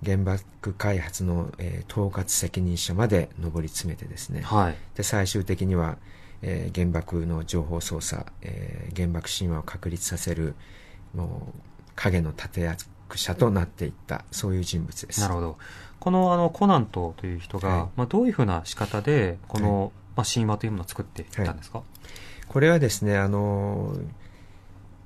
[0.06, 5.98] 原爆開発の、えー、統括責任者まで上り詰めてですね、はい、で最終的には、
[6.42, 10.56] えー、原爆の情報操作、えー、原爆神話を確立させる
[11.14, 11.62] もう
[11.96, 15.22] 影の立役者となっていったそういう人物です。
[15.22, 15.58] なるほど。
[16.00, 21.82] このあのコナントという人が、はい、まあ、どういうふうな仕方でこの、はい、まあ、神話というものを作っていったんですか、
[22.48, 23.96] これはですねあの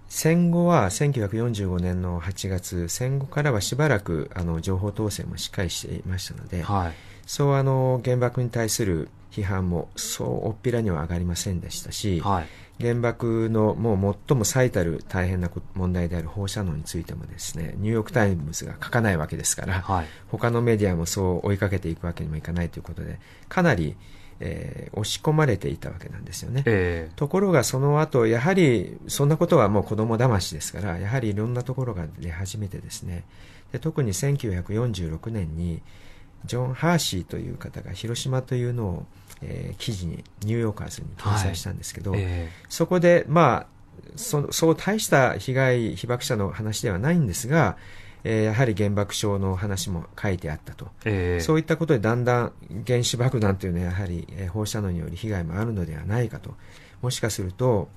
[0.10, 6.94] 戦後は1945年の8月戦後からはしばらくあの情報統制もしっかりしていましたので、はい、
[7.26, 23.96] そうあの原爆に対する批判もそうおっぴらには上がりませんでしたし、はい、原爆のもう最も最たる大変な問題である放射能についてもですねニューヨーク・タイムズが書かないわけですから、はい、他のメディアもそう追いかけていくわけにもいかないということでかなり
[24.44, 33.24] えー、押し込まれていたわけなんですよね、えー、ところがその後やはりそんなことはもう子供騙しですからやはりいろんなところが出始めてですね。
[33.72, 35.82] で特に1946年に
[36.46, 39.06] ジョン・ハーシーという方が広島というのを、
[39.42, 42.20] えー、記事にニューヨーカーズに掲載したんですけど、はい。
[42.24, 43.68] えー、そこで、まあ、
[44.16, 47.78] そそう大した被害被爆者の話ではないんですが、
[48.24, 52.54] えー、やはり原爆症の話も書いてあったと、えー、そういったことでだんだん
[52.86, 56.54] 原子爆弾というのはやはり、えー、放射能による被害もあるのではないかと。
[57.02, 57.90] もしかすると、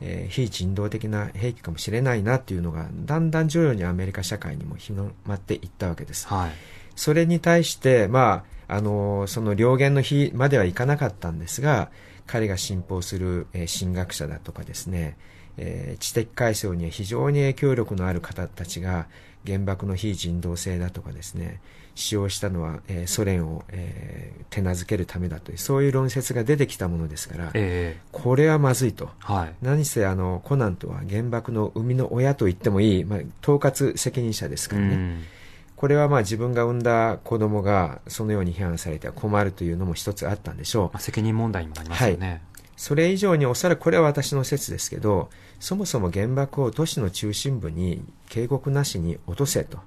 [0.00, 6.26] えー、非人道的な兵器かもしれないなっていうのがだんだん徐々にアメリカ社会にも広まっていったわけです。
[6.26, 6.50] はい。
[6.96, 11.90] それに対して、まあ、あの、その両言の日まではいかなかったんですが、
[12.26, 15.16] 彼が信奉する、えー、神学者だとかですね、
[15.56, 19.06] えー、知的階層には非常に影響力のある方たちが
[19.46, 21.60] 原爆の非人道性だとかですね、
[21.94, 29.08] 使用したのは、えー、ソ連を、えー、手なずけるためだという、そういう論説が出てきたものですから、えー、これはまずいと。
[29.18, 35.37] はい、何せあの、コナンとは原爆の生みの親と言ってもいい、まあ、統括責任者ですからね。
[35.78, 40.90] これはまあ自分が産んだ子供がそのように批判されては困るというのも一つあったんでしょう。
[40.92, 42.28] まあ、責任問題にもなりますよね。
[42.28, 42.40] はい、
[42.76, 49.78] それ以上におそらくこれは私の説ですけど、そもそも原爆を都市の中心部に警告なしに落とせと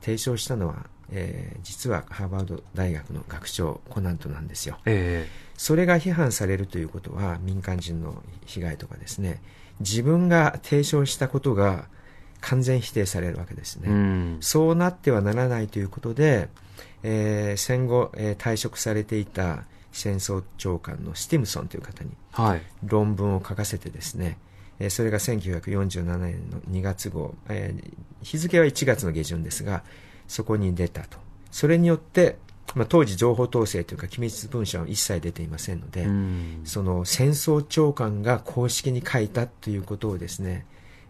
[0.00, 4.78] 提唱したのは、えー、実はハーバード大学の学長コナントなんですよ。
[4.84, 9.40] えー、それが批判されるということは民間人の被害とかですね、
[9.78, 11.84] 自分が提唱したことが
[12.40, 16.48] 完全否定されるわけですね、うん、そうなってはならないということで、
[17.02, 22.10] えー、戦後、えー、退職されていた戦争長官のスティムソンという方に
[22.84, 24.38] 論文を書かせてですね、
[24.78, 29.82] えー、それが1947年の2月号、えー、日付は1月の下旬ですが
[30.28, 31.18] そこに出たと。
[31.50, 32.36] それによって
[32.74, 36.06] まあ、当時情報統制というか機密文書は一切出ていませんので、
[36.64, 40.66] その戦争長官が公式に書いたということをですね、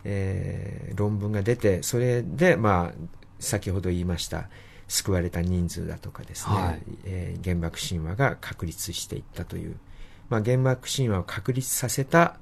[0.09, 2.99] えー、論文が出て、それで、まあ、
[3.41, 4.49] 先ほど言いました、
[4.89, 9.77] 救われた人数だとかですね、はい、えー、原爆神話が確立していったという、
[10.29, 12.37] まあ、原爆神話を確立させた、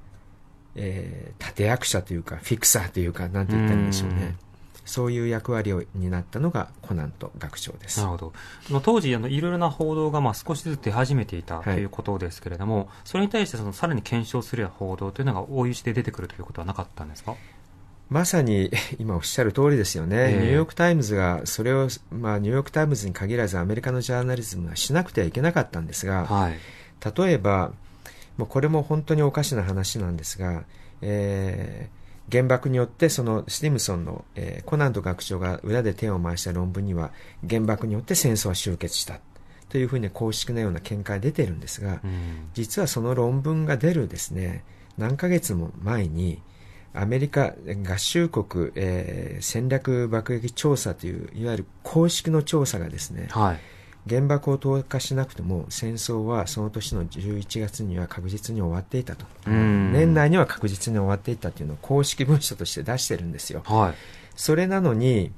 [0.76, 4.36] えー、立役者というか、フィクサーというか、なんて言ったらいいんでしょうね。
[4.84, 8.00] そういう役割を担ったのがコナント学長です。
[8.00, 8.16] なるほ
[8.70, 8.80] ど。
[8.80, 17.34] 当時、あの、いろいろな報道が、まあ、少しずつ出始めていたということですけれども、はい、それに対して、その、さらに検証するような報道というのが大いしで出てくるということはなかったんですか？
[18.10, 26.58] まさに 今おっしゃる通りですよね、えー、ニューヨーク・タイムズがそれを、まあ、ニューヨーク・タイムズに限らずアメリカのジャーナリズムはしなくてはいけなかったんですが、はい、
[27.16, 27.72] 例えば、
[28.36, 30.64] もうこれも本当におかしな話なんですが、
[31.02, 37.12] えー原爆によってそのスティムソンの、えー、コナント学長が裏で手を回した論文には
[37.48, 39.20] 原爆によって戦争は終結した。
[39.68, 44.62] というふうに公式なような見解出てるんですが、うん、実はその論文が出るですね
[44.98, 46.40] 何ヶ月も前に
[46.94, 53.60] アメリカ合衆国、えー、戦略爆撃調査といういわゆる公式の調査がですね、はい。
[54.08, 59.24] 原爆を投下しなくても戦争はその年の11月には確実に終わっていたと。
[59.46, 63.94] 年内には確実に終わっていたというのを公式文書として出してるんですよ、はい、
[64.36, 65.32] それなのに、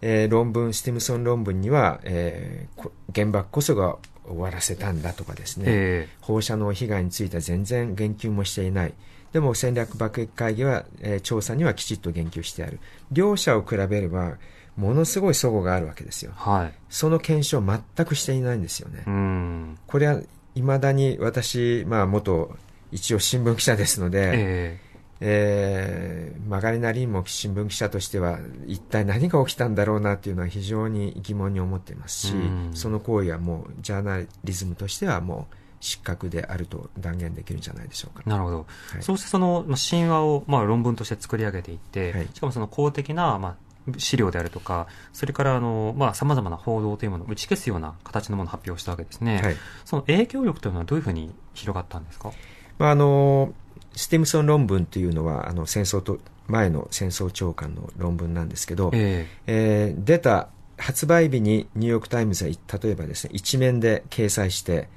[0.00, 8.94] えー、論文スティムソン論文には、えー、原爆こそが終わらせたんだとかですね、えー、放射能被害については全然言及もしていない
[9.32, 12.80] でも戦略爆撃会議は、えー、調査にはきちっと言及してある
[13.12, 14.38] 両者を比べれば
[14.76, 16.32] ものすごい齟齬があるわけですよ。
[16.36, 16.72] はい。
[16.88, 19.02] その検証を全くしていないんですよね。
[19.06, 19.78] うん。
[19.88, 20.20] これは、
[20.54, 22.56] 未だに私、まあ、元、
[22.92, 24.88] 一応新聞記者ですので、えー
[25.20, 32.34] えー、曲がりなりにも新聞記者としては一体何が起きたんだろうなというのは非常に疑問に思っていますし、
[32.74, 38.28] その行為はもうジャーナリズムとしてはもう失格であると断言できるんじゃないでしょうか。
[38.28, 38.66] なるほど。
[38.92, 43.56] はい、そうしてその、まあ、神話を、まあ、論文として作り上げていって、はい、しかもその公的な、まあ、
[43.96, 49.40] 資料であるとか、それからあの、まあ、様々な報道というものを打ち消すような形のものを発表したわけですね。
[49.42, 52.32] はい、その影響力というのはどういうふうに広がったんですか、
[52.78, 53.52] まあ、あの、
[53.94, 60.48] スティムソン論文というのは、あの、戦争と、前の戦争長官の論文なんですけど、えー、えー、出た
[60.78, 62.50] 発売日にニューヨークタイムズは
[62.82, 64.88] 例えばですね、一面で掲載して、えー、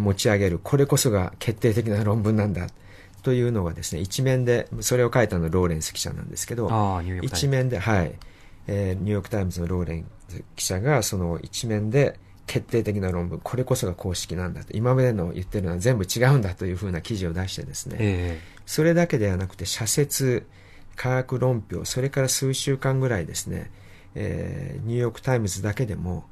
[0.00, 2.68] 持ち上げる、これこそが決定的な論文なんだ。
[3.22, 6.70] というのがですね、一面で、それを書いたのはローレンス記者なんですけど、
[7.22, 8.14] 一面で、はい、
[8.68, 10.06] えー、ニューヨーク・タイムズのローレンス
[10.56, 14.64] 記者がその一面で決定的な論文、これこそが公式なんだ。
[14.64, 20.46] と、今までの言ってるのは全部違うんだというふうな記事を出してですね、えー、それだけではなくて、社説、
[20.96, 23.70] 科学論評、それから数週間ぐらいですね、
[24.14, 26.24] えー、ニューヨーク・タイムズだけでも、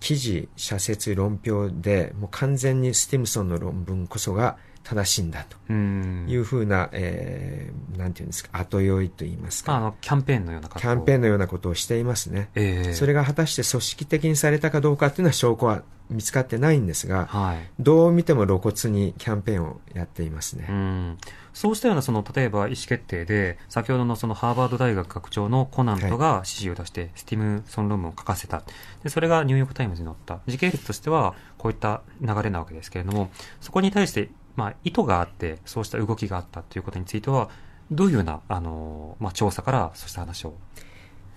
[0.00, 9.76] 記事、社説、論評で、もう完全にスティムソンの論文こそが正しいんだというふうな、えー、なんていうんですか、後押いと言いますか。
[9.76, 12.50] あの、キャンペーンのようなキャンペーンのようなことをしていますね。
[12.54, 15.82] えー、それが果たして組織的にされたかどうかっていうのは証拠は
[16.12, 20.66] 見つかってないんですが、はい、どう見ても露骨にキャンペーンをやっていますね。
[20.68, 21.18] うん
[21.54, 28.62] そうしたような、その、例えば意思決定で、先ほどのそのハーバード大学学長のコナントが指示を出して、スティムソン論文を書かせた。
[29.02, 30.40] で、それがニューヨークタイムズに載った。
[30.46, 37.48] 時系列としては、こういった流れなわけですけれども、そこに対してまあ、意図があって、そうした動きがあったということについては、
[37.90, 40.54] どういうような、あの、まあ、調査からそうした話を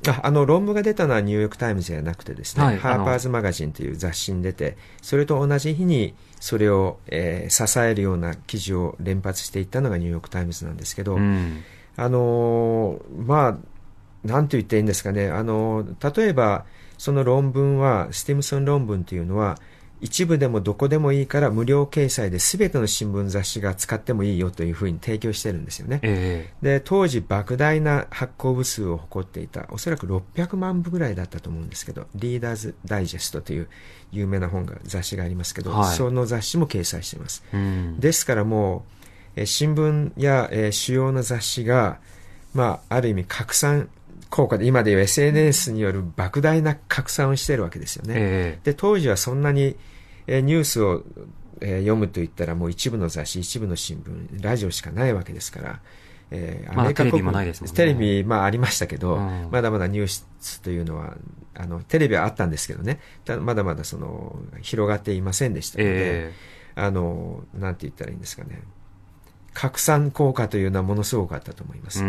[0.07, 11.63] ああの論文が出たのはニューヨーク・タイムズじゃなくてですね、はい、ハーパーズ・マガジンという雑誌に出て、それと同じ日にそれを、えー、支えるような記事を連発していったのがニューヨーク・タイムズなんですけど、うん、
[11.95, 15.85] あのまあ、なんと言っていいんですかね、あの
[16.15, 16.65] 例えば、
[16.97, 19.57] その論文は、スティムソン論文というのは、
[20.01, 25.99] 一部でもどこでもいいから無料掲載で全ての新聞雑誌が使ってもいいよというふうに提供してるんですよね。
[26.03, 33.69] えー、で、当時莫大な発行部数を誇っていた、おそらく600万部ぐらいだったと思うんですけど、リーダーズダイジェストという
[34.11, 37.43] 有名な本が、雑誌がありますけど、はい、その雑誌も掲載しています。
[37.53, 38.85] うん、ですからも
[39.37, 41.99] う、え新聞や、え主要な雑誌が、
[42.53, 43.89] まあ、ある意味拡散
[44.35, 48.13] 効果で、今でいう SNS による莫大な拡散をしているわけですよね。
[48.17, 49.77] えー、で、当時はそんなに、
[50.27, 51.03] えー、ニュースを、
[51.61, 55.79] えー、読むといったらもう一部の雑誌、一部の新聞、ラジオしかないわけですから、
[56.31, 57.75] えー、アメリカ国、ま、テレビもないですもんね。
[57.77, 61.15] テレビ、まあありましたけど、うん、まだまだニュースというのは、
[61.53, 62.99] あの、テレビはあったんですけどね、
[63.39, 68.63] まだまだその、広がっていませんでしたので、えー、あの、なんて言ったらいいんですかね。
[69.55, 72.03] 拡散効果というのはものすごかったと思います。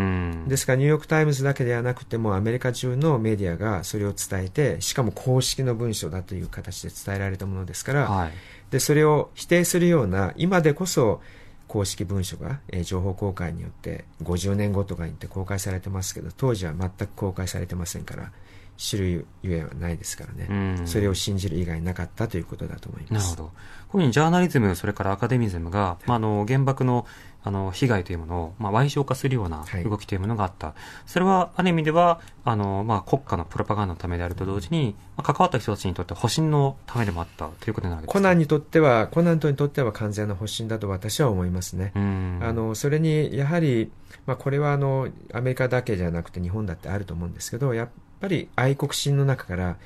[0.49, 8.32] ですからニューヨーク・タイムズだけではなくてもアメリカ中のメディアがそれを伝えてしかも公式の文書だという形で伝えられたものですから、はい、
[8.70, 11.22] でそれを否定するような今でこそ
[11.68, 18.32] 公式文書が、えー、情報公開によって50年後とか言って公開されてますけど当時は全く公開されてませんから
[18.76, 23.30] 知るゆえはないですからね、それを信じる以外なかったということだと思います。
[23.30, 23.53] なるほど。
[23.88, 27.07] こういうふうにジャーナリズム、それからアカデミズムが、まあ、あの、原爆の
[27.47, 30.66] あの、被害というものを、まあ、賠償化するような動きというものがあった。
[30.66, 30.76] はい、
[31.07, 37.47] それは、ある意味では、あの、まあ、国家のプロパガンダのためであると同時に、まあ、関わった人たちにとって保身のためでもあった。
[37.47, 41.92] ということになるわけですコナンにとっては、コナンとにとっては完全な保身だと私は思いますね。
[41.94, 43.92] あの、それに、やはり、
[44.26, 47.88] まあ、これはあの、アメリカだけじゃなくて日本だってあると思うんですけど、やっ
[48.20, 49.76] ぱり愛国心の中から、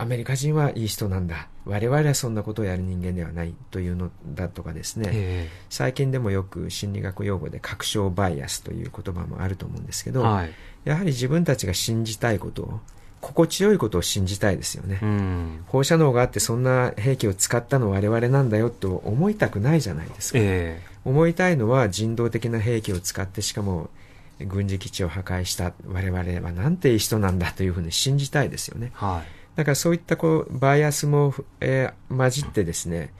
[0.00, 1.48] アメリカ人はいい人なんだ。
[1.66, 10.52] 我々はそんなことをやる人間ではないというのだとかですね、最近でもよく心理学用語で確証バイアスという言葉もあると思うんですけど、はい、
[10.84, 12.80] やはり自分たちが信じたいことを、
[13.20, 15.00] 心地よいことを信じたいですよね。
[15.66, 20.38] 放射能があってそんな兵器を使ったのは我々なんだよと思いたくないじゃないですか。
[20.40, 23.90] えー、思いたいのは人道的な兵器を使ってしかも
[24.38, 28.92] 軍事基地を破壊した我々はなんていい人なんだというふうに信じたいですよね。
[28.94, 33.12] はいだからそういったこうバイアスも、えー、混じってですね、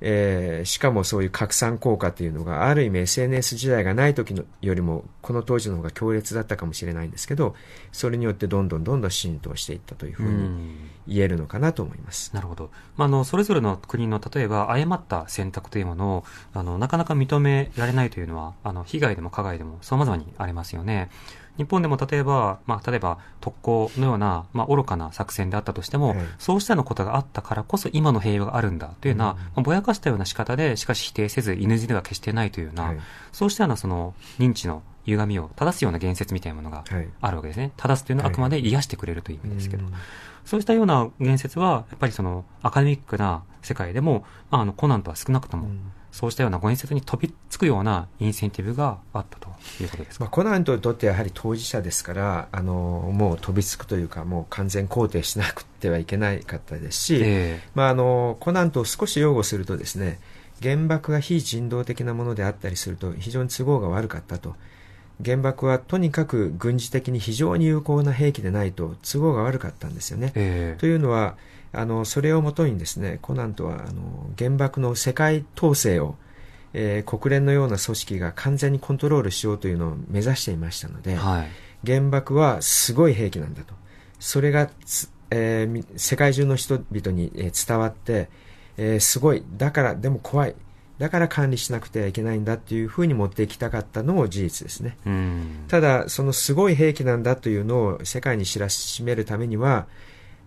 [0.00, 7.54] えー、しかもそういう拡散効果というのがある意味 SNS 時代がない時のよりもこの当時の方が強烈だったかもしれないんですけど
[7.92, 10.74] それによってどんどんどんどん浸透していったというふうに
[11.06, 12.34] 言えるのかなと思います。
[12.34, 12.70] なるほど。
[12.96, 16.24] まあ、あの、それぞれの国の例えば誤った選択というものを
[16.54, 21.10] あのなかなか認められないというのはあの被害でも加害でも様々にありますよね。
[21.56, 32.98] 日本でも例えば、まあ、例えば特攻のような、まあ、愚かな作戦であったとしても、はい、そうしたようなことがあったからこそ今の平和があるんだというような、うん、まあ、ぼやかしたような仕方で、しかし否定せず、犬死では決してないというような、はい、
[33.32, 36.84] そうしたようなその認知の歪みを正すような言説みたいなものが
[37.20, 37.72] あるわけですね。
[37.76, 39.84] 正すというのはあくまで癒してくれるという意味ですけど。
[39.84, 39.92] はい、
[40.44, 49.48] そうしたような言説は、やっぱりそのアカデミックな世界でも、まあ、あのコナンとは少なくとも、うんそうしたようなご演説に飛びつくようなインセンティブがあったと
[49.82, 60.20] いうことですか、まあ、コナンととってやはり当事者ですからあのもう飛びつくというかもう完全肯定しなくてはいけないかったですし、えー、まあ、あのコナンと少し擁護するとですね
[60.62, 64.54] 原爆が非人道的なものであったりすると非常に都合が悪かったと
[65.22, 70.32] 原爆はとにかく軍事的に非常に有効な兵器でないと都合が悪かったんですよね。
[70.34, 71.36] えー、というのは
[71.72, 76.16] あのそれをもとにですねコナンとはあの原爆の世界統制を、
[76.72, 81.48] えー、国連のような組織が完全にコントロールしようというのを目指していましたので、はい、
[81.86, 83.74] 原爆はすごい兵器なんだと。
[84.18, 84.70] それが、
[85.30, 88.28] えー、世界中の人々に伝わって、
[88.76, 89.44] えー、すごい。
[89.56, 90.54] だからでも怖い
[91.04, 94.96] だから管理しなくてはいけないんだっていうふうに持っていきたかったのも事実ですね。
[95.68, 99.86] ただ、そのすごい兵器なんだというのを世界に知らしめるためには、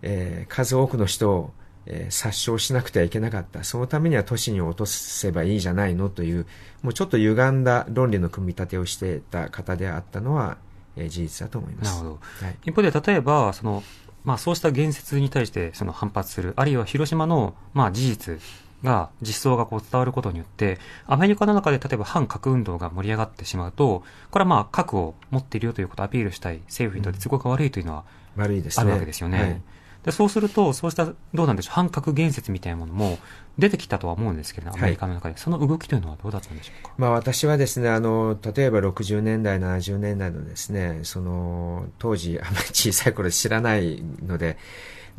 [0.01, 1.53] えー、数多くの人を、
[1.85, 3.63] えー、殺傷しなくてはいけなかった。
[3.63, 6.47] そのためには都市に落とせばいいじゃないのという、
[6.81, 10.57] もうちょっと歪んだ論理の組み立てをしていた方であったのは、
[10.95, 11.97] えー、事実だと思います。
[11.97, 12.19] なるほど。
[12.47, 13.83] はい、一方で、例えば、その、
[14.23, 18.39] まあ、そうした言説に対してその反発する、あるいは広島の、まあ、事実
[18.83, 28.03] が、実相がこう伝わることによって、アメリカの中で例えば反核運動が盛り上がってしまうと、これはまあ核を持っているよということをアピールしたい政府にとって都合が悪いというのは、
[28.35, 28.81] 悪いですね。
[28.83, 29.41] あるわけですよね。
[29.41, 29.61] はい
[30.03, 33.19] でそうすると、そうした、どうなんでしょう、反核言説みたいなものも
[33.57, 36.93] 出てきたとは思うんですけれども、アメリカの中で、はい、その動きというのはどうだったんでしょうか？
[36.97, 44.57] まあ、私はですね、あの、例えば60年代、70年代のですね、その、当時、あまり小さい頃知らないので、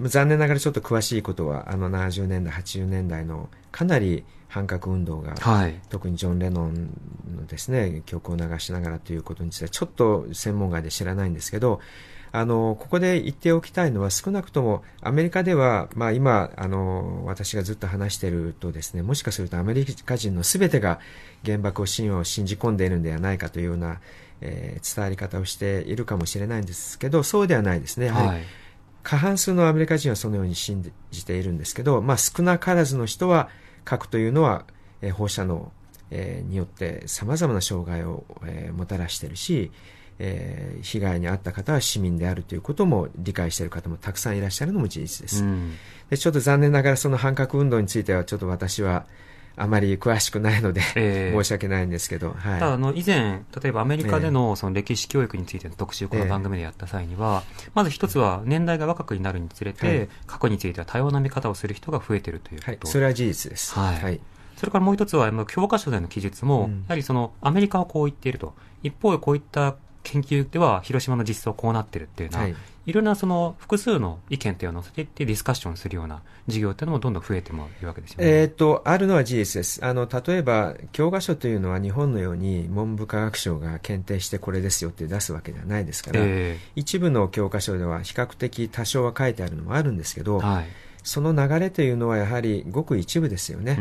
[0.01, 6.91] 残念ながらちょっと詳しいことは、あの70年代、80年代のかなり反核運動が、はい、特にジョン・レノン
[7.37, 11.81] のですね、曲を流しながらということについては、ちょっと専門外で知らないんですけど、
[12.33, 21.01] あのここで言っておきたいのは少なくともアメリカでは、まあ、今あの私がずっと話しているとですねもしかするとアメリカ人の全てが
[21.45, 24.01] 原爆を神話を信じ込んでいるんではないかというような、
[24.41, 28.11] えー、伝わり方をしているかもしれないんですけどそうではないですね。
[28.11, 28.45] はい、
[29.09, 33.49] 過半数のアメリカ人はそのように信じているんですけど、まあ、少なからずの人は
[33.87, 34.67] 核というのは、
[35.01, 35.73] えー、放射能、
[36.11, 39.71] えー、によってさまざまな障害を、えー、もたらしているし、
[40.19, 45.43] えー、被害に遭った方は市民であるということも理解している方もたくさんいらっしゃるのも事実です。
[45.43, 45.73] うん、
[46.11, 49.07] でちょっと残念ながらその反核運動についてはちょっと私は
[49.59, 63.75] あまり詳しくないので、えー、申し訳ないんですけど、はい、ただあの以前、例えばアメリカでのその歴史教育についての特集、この番組でやった際には、えー、まず一つは年代が若くになるにつれて、はい、過去については多様な見方をする人が増えているということ、はい、それは事実です。
[63.75, 64.21] はい、はい。
[64.57, 68.55] それからもう一つは、教科書での記述も、やはりその、アメリカはこう言っていると。
[68.83, 72.57] 一方でこういった研究では広島の実装こうなってるっていうような、はい、
[72.89, 78.27] いろんなその複数の意見というのを乗せていってディスカッションするような授業っていうのもどんどん増えてもいるわけですよね。
[78.27, 79.85] えっ、と、あるのは事実です。
[79.85, 90.67] あの、例えば、教科書というのは日本のように文部科学省が検定してこれですよって出すわけではないですから、えー、一部の教科書では比較的多少は書いてあるのもあるんですけど、はい
[91.03, 93.77] その流れというのはやはりごく一部ですよね。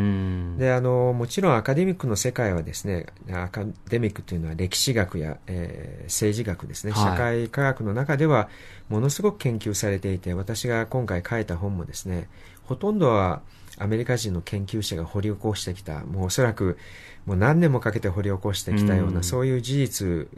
[0.58, 8.50] であのもちろんアカデミックの世界はですねアカデミックというのは歴史学や、えー、政治学ですね、社会科学の中では
[8.90, 12.30] ものすごく研究されていて私が今回書いた本もですね
[12.66, 13.42] ほとんどは
[13.80, 16.78] アメリカ人の研究者が掘り起こしてきたもうおそらく
[17.26, 20.30] もう何年もかけて掘り起こしてきたような、うそういう事実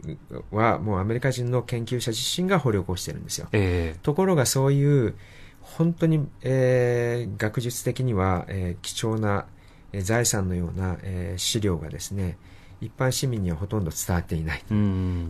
[0.50, 3.48] はもうアメリカ人の研究者自身が掘り起こしてるんですよ。
[3.52, 5.14] えー、ところがそういう
[5.76, 9.46] 本当に、えー、学術的には、えー、貴重な、
[9.92, 12.38] えー、財産のような、えー、資料がですね
[12.80, 14.62] 一般市民にはほとんど伝わっていない、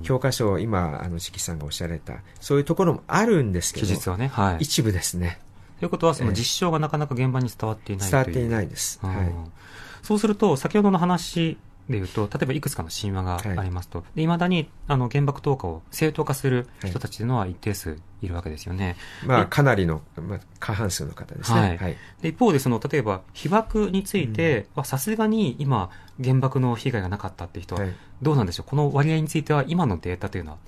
[0.03, 5.41] 教科書、今、あの四季さんがおっしゃられた、そういうところもあるんですけど、記述はね、はい、一部ですね。
[5.81, 9.01] ということは、その実証がなかなか現場に伝わっていない、伝わっていないです。
[9.03, 9.35] はい、
[10.03, 11.59] そうすると、先ほどの話
[11.91, 18.97] でいうと、例えばいくつかの神話がありますと、いまだにあの原爆投下を正当化する人たちというのは一定数いるわけですよね。
[19.27, 21.61] まあ、かなりの、まあ、過半数の方ですね。
[21.61, 21.79] はい。
[21.79, 25.91] はい、で一方で、その、例えば、被爆については、さすがに今、
[26.23, 27.83] 原爆の被害がなかったっていう人は、
[28.23, 30.59] どうなんでしょう、この割合については、今のデータというのは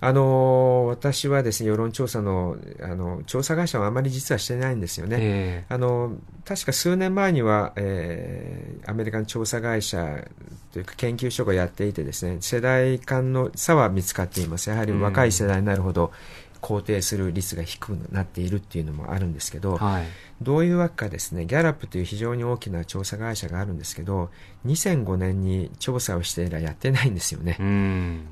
[0.00, 10.24] あの私はですね世論調査のあの調査会社はあまり実はしてないんですよね、えー、あの確か数年前には、えー、アメリカの調査会社
[10.72, 14.68] というか研究所がやっていてですね世代間の差は見つかっています。
[14.68, 16.12] やはり若い世代になるほど、
[16.60, 20.04] 肯定する率が低くなっているっていうのもあるんですけど、はい、
[20.42, 24.30] どういうわけかですねギャラップという非常に大きな調査会社があるんですけど
[24.66, 27.56] 2005年に調査をして以来やってないんですよね。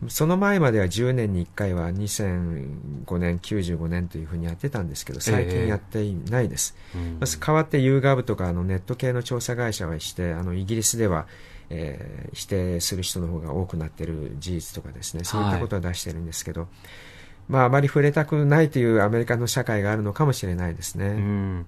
[0.09, 11.27] その前までは10年に1回は2005年95年というふうにやってたんですけど最近やっていないです、えー、まず代わって YouGov とかあのネット系の調査会社はしてあのイギリスでは
[11.71, 16.71] えー、否定する人の方が多くなっている事実とかですねそういったことは出してるんですけど、はい
[17.49, 21.07] まあ、あまり触れたくないというアメリカの社会があるのかもしれないですね。
[21.07, 21.67] うん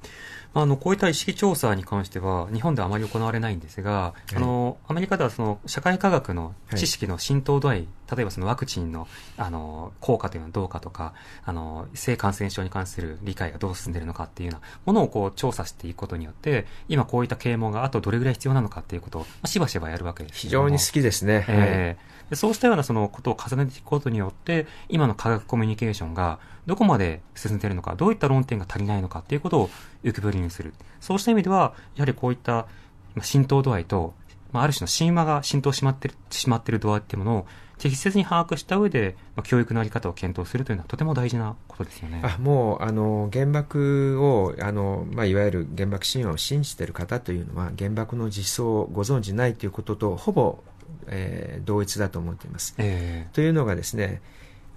[0.54, 21.44] あのこういった意識調査に関しては日本ではあまり行われないんですが、はい、あのアメリカではその社会科学の知識の浸透度合い、はい、例えばそのワクチンのあの効果というのはどうかとかあの性感染症に関する理解がどう進んでいるのかっていうようなものをこう調査していくことによって今こういった啓蒙があとどれぐらい必要なのかっていうことをしばしばやるわけです非常に好きですね。
[21.48, 29.70] えーでそうしたようなそのことを重ねていくことによって、今の科学コミュニケーションがどこまで進んでいるのか、どういった論点が足りないのかっていうことを
[30.02, 30.74] 浮き彫りにする。
[31.00, 32.66] そうした意味では、やはりこういった
[33.22, 34.14] 浸透度合いと、
[34.52, 37.46] まあ、ある種の神話が浸透しまってるしまっている度合いっていうものを
[37.78, 42.22] 適切に把握した上で、まあ、教育のあり方を検討するというのはとても大事なことですよね。
[42.24, 50.58] あもうあの原爆をあの、まあ、いわゆる原爆神話を信じている方というのは原爆の実相をご存じないということとほぼ
[51.08, 52.74] えー、同一だと思っています。
[52.78, 54.20] えー、というのがですね、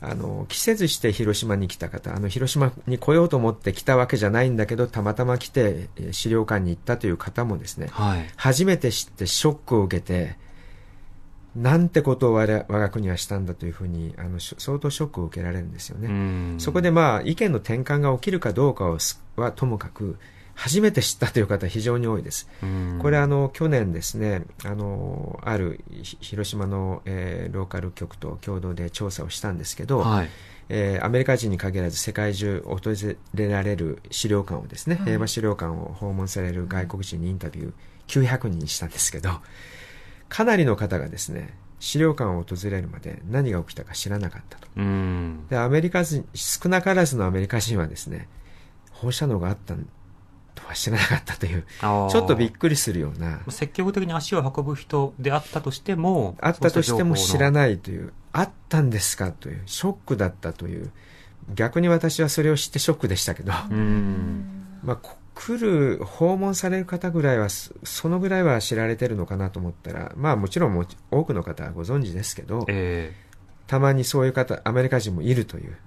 [0.01, 10.37] あの、季節して広島に来た方、あの、広島に来ようと思って来たわけじゃないんだけど、たまたま来て、資料館に行ったという方もですね、はい、初めて知ってショックを受けて、
[11.55, 16.59] なんてことを我が国はしたんだというふうに、あの、相当ショックを受けられるんですよね。
[16.59, 18.85] そこでまあ、意見の転換が起きるかどうか
[19.35, 20.17] はともかく、
[20.59, 22.49] 初めて知ったという方非常に多いです。
[23.01, 25.79] これあの去年ですねあのある
[26.19, 30.29] 広島の、えー、ローカル局と共同で調査をしたんですけど、はい、
[30.67, 32.79] えー、アメリカ人に限らず世界中訪
[33.33, 39.29] れられる資料館をですね、平和資料館を訪問される外国人にインタビュー900人にしたんですけど
[40.29, 44.67] かなりの方がですね資料館を訪れるまで何が起きたか知らなかったと。
[45.49, 48.27] でアメリカ人少なからずのアメリカ人はですね
[48.91, 49.87] 放射能があったん
[50.59, 53.39] とは知らなかったという、ちょっとびっくりするような。
[53.47, 60.91] 積極的に足を運ぶ人であったとしても、あったとしても知らないという、あったんですかという、ショックだったという、
[61.55, 63.53] 逆に私はそれを知ってショックでしたけど、
[64.83, 64.99] まあ、
[65.39, 75.77] 来る、訪問される方ぐらいは、そのぐらいは知られてるのかなと思ったら、まあもちろんも多くの方はご存知ですけど、えー、たまにそういう方、アメリカ人もいるという。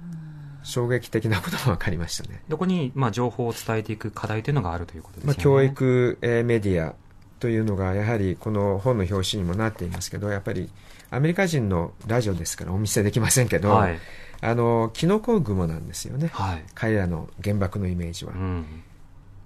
[0.64, 2.40] 衝撃的なことが分かりましたね。
[2.48, 5.26] どこに、まあ、情報を伝えていく課題というのがあるということですね。
[5.26, 6.94] まあ、教育、えー、メディア
[7.40, 10.70] というのが、やはりこの本の表紙にもなっていますけど、やっぱり
[11.11, 13.98] アメリカ人のラジオですからお見せできませんけど、はい、
[14.40, 16.30] あの、キノコ雲なんですよね。
[16.32, 18.32] はい、彼らの原爆のイメージは。
[18.32, 18.64] うん、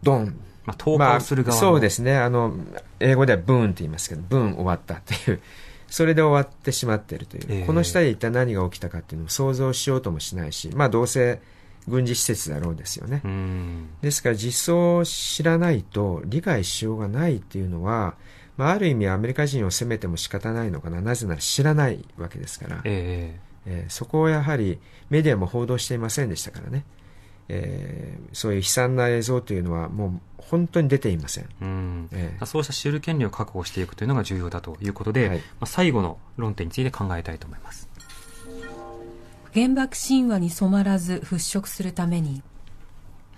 [0.02, 0.36] ドン。
[0.64, 2.16] まあ、投稿する側、まあ、そうですね。
[2.16, 2.52] あの、
[2.98, 5.40] 英語ではブーンって言いますけど、ブーン終わったっていう。
[5.88, 11.40] それで終わってしまっているという、えー、この下で一体何が起きたかっていうのを想像しようともしないし、まあ、どうせ
[11.88, 13.22] 軍事施設だろうですよね。
[14.02, 18.16] ですから実相を知らないと理解しようがないっていうのは、
[18.56, 21.00] まあ、ある意味アメリカ人を責めても仕方ないのかな。
[21.00, 22.80] なぜなら知らないわけですから。
[22.84, 24.80] えー、えー、そこをやはり
[25.10, 26.84] メディアも報道していませんでしたからね。
[27.48, 32.08] えー、そういう悲惨な映像というのはもう本当に出ていません、うん。
[32.12, 37.88] えー、そうした知る権利を確保していくというのが重要だということで、はい、まあ、最後の論点について考えたいと思います。
[39.54, 42.42] 原爆神話に染まらず払拭するために。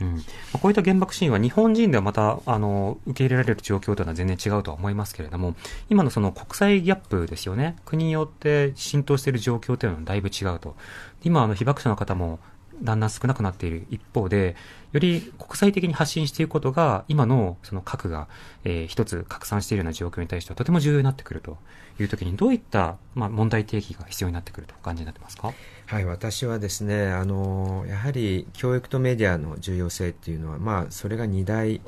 [0.01, 5.57] うん、こういった原爆神話、日本人ではまたあの受け入れられる状況というのは全然違うとは思いますけれども、
[5.91, 10.77] 今のその国際ギャップですよね、国によって浸透している状況というのはだいぶ違うと、
[11.25, 12.39] 今、あの被爆者の方も
[12.83, 14.57] だんだん少なくなっている一方で、
[14.93, 18.29] より国際的に発信していくことが、今のその核が、
[18.65, 21.57] えー、一つ拡散しているような状況に対してはとても重要になってくると。
[22.01, 25.53] いうときに、どういった、まあ、問題提起が必要になってくるとお感じになってますか？
[25.87, 31.81] はい、私はですね、あの、やはり教育とメディアの重要性っていうのは、まあ、それが二大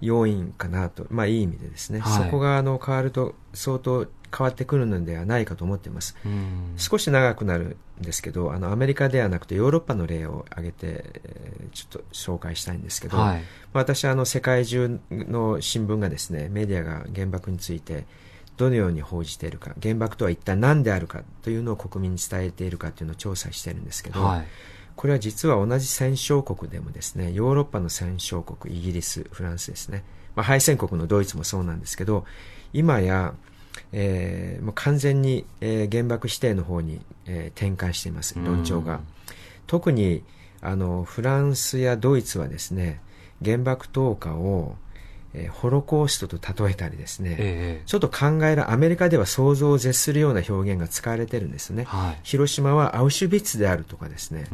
[0.00, 6.14] 要因かなと、まあ、いい意味でですね、はい、そこがあの変わると相当変わってくるのではないかと思っています。
[6.76, 13.42] 少し長くなるんですけど、あのアメリカではなくてヨーロッパの例を挙げて、えー、ちょっと紹介したいんですけど、はい、
[13.72, 18.06] 私はあの世界中の新聞がですね、メディアが原爆について
[18.56, 24.46] どのように報じているか、原爆とは一体何であるかというのを国民に伝えているかというのを調査しているんですけど、はい、
[24.96, 30.02] これは実は同じ戦勝国でもですね、ヨーロッパの戦勝国、イギリス、フランスですね、
[30.34, 32.24] まあ、敗戦国のドイツもそうなんですけど、
[32.72, 33.34] 今や
[33.92, 39.00] えー、もう完全に、えー、原爆否定の方に、えー、転換しています、論調が。
[39.66, 40.22] 特に
[40.60, 43.00] あのフランスやドイツはですね
[43.44, 44.76] 原爆投下を、
[45.34, 54.46] えー、ホロコーストと例えたりですね、えー、ちょっと考えらアメリカでは想像を絶するような表現が使われてるんですね、はい、広島はアウシュビッツであるとかですね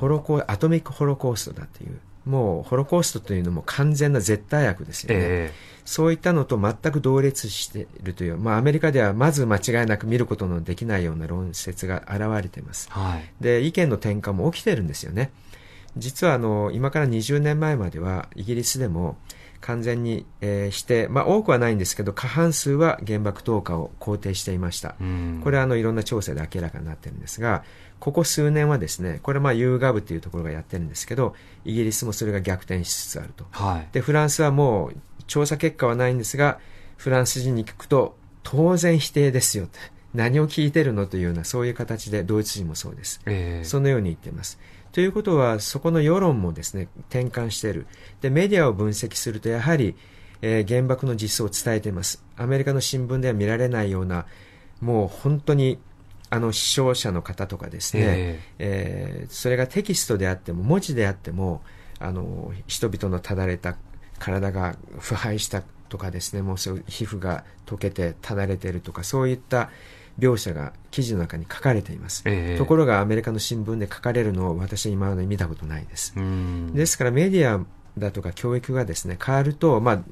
[0.00, 12.90] ホロコアトミックホロコーストだというもうホロコーストというのも完全な絶対悪ですよね、えーそういったのと全く同列しているという、まあ、アメリカではまず間違いなく見ることのできないような論説が現れています。
[12.90, 15.30] はい、で、意見の転換も起きてるんですよね。
[15.96, 19.16] 実はあの、今から20年前までは、イギリスでも
[19.60, 24.96] 完全に、えー、して、まあ、多くはないんですけど、過半数は原爆投下を肯定していました。
[25.44, 27.62] これはあの、いろんな調査で明らかになってるんですが、
[28.00, 31.34] ここ数年はですね、これまあ YouGov っていうところがやってるんですけど、
[31.64, 33.46] イギリスもそれが逆転しつつあると。
[33.50, 36.58] はい、で、フランスはもう調査結果はないんですが、
[36.96, 39.68] フランス人に聞くと、当然否定ですよ。
[40.14, 43.20] 何を聞いてるのというような、そういう形で、ドイツ人もそうです。
[43.26, 44.58] えー、そのように言っています。
[44.92, 47.86] ということは、そこの世論もですね、転換している。
[48.22, 49.94] で、メディアを分析すると、やはり、
[50.40, 52.24] えー、原爆の実相を伝えています。
[52.36, 54.26] アメリカの新聞では見られないような、
[54.80, 55.78] もう本当に、
[56.30, 61.62] あの、死傷者の方とかですね、えー、えー、それがテキストであっても、文字であっても、
[61.98, 63.76] あの、人々のただれた
[64.18, 69.70] 体が腐敗したとかですね、もうそう皮膚が溶けてただれているとか、そういった
[70.18, 72.22] 描写が記事の中に書かれています。
[72.24, 76.14] えー、ところがアメリカの新聞で書かれるのを私は今まで見たことないです。
[76.74, 77.64] ですからメディア
[77.98, 80.02] だとか教育がですね、変わると、まあ、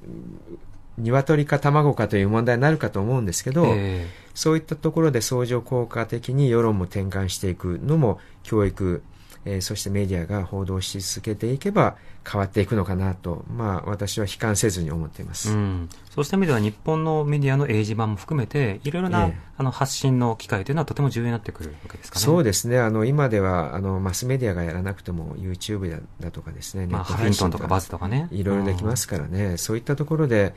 [0.99, 9.03] 鶏か卵かという問題になるかと思うんですけど、えー、そういったところで相乗効果的に世論も転換していくのも教育
[9.47, 22.25] えー、そしてメディアが報道し続けていけば変わっていくのかなと、まあ、私は悲観せずに思っています、うん、そうした意味では日本のメディアの英字版も含めていろいろな、えー、あの発信の機会というのはとても重要になってくるわけですかね。
[22.25, 22.79] そうですね。
[22.79, 28.29] あの今ではあのマスメディアがやらなくても YouTube だだとかですね、まあ、ハフィントンとかバズとかね。
[28.31, 30.55] いろいろできますからね、うん、そういったところで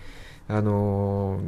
[0.50, 1.42] あの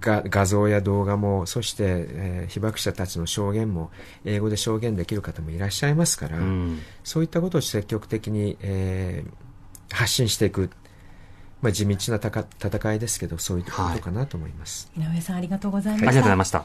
[0.00, 3.90] が画像や動画もそして、えー、被爆者たちの証言も
[4.24, 10.70] 英語で証言できる方もいらっしゃいますから、うん、そういったことを積極的に、えー、発信していく、
[11.62, 16.64] まあ、地道なたか戦いですけどそういうことかなと思います、はい、井上さんありがとうございました、ありがとうございました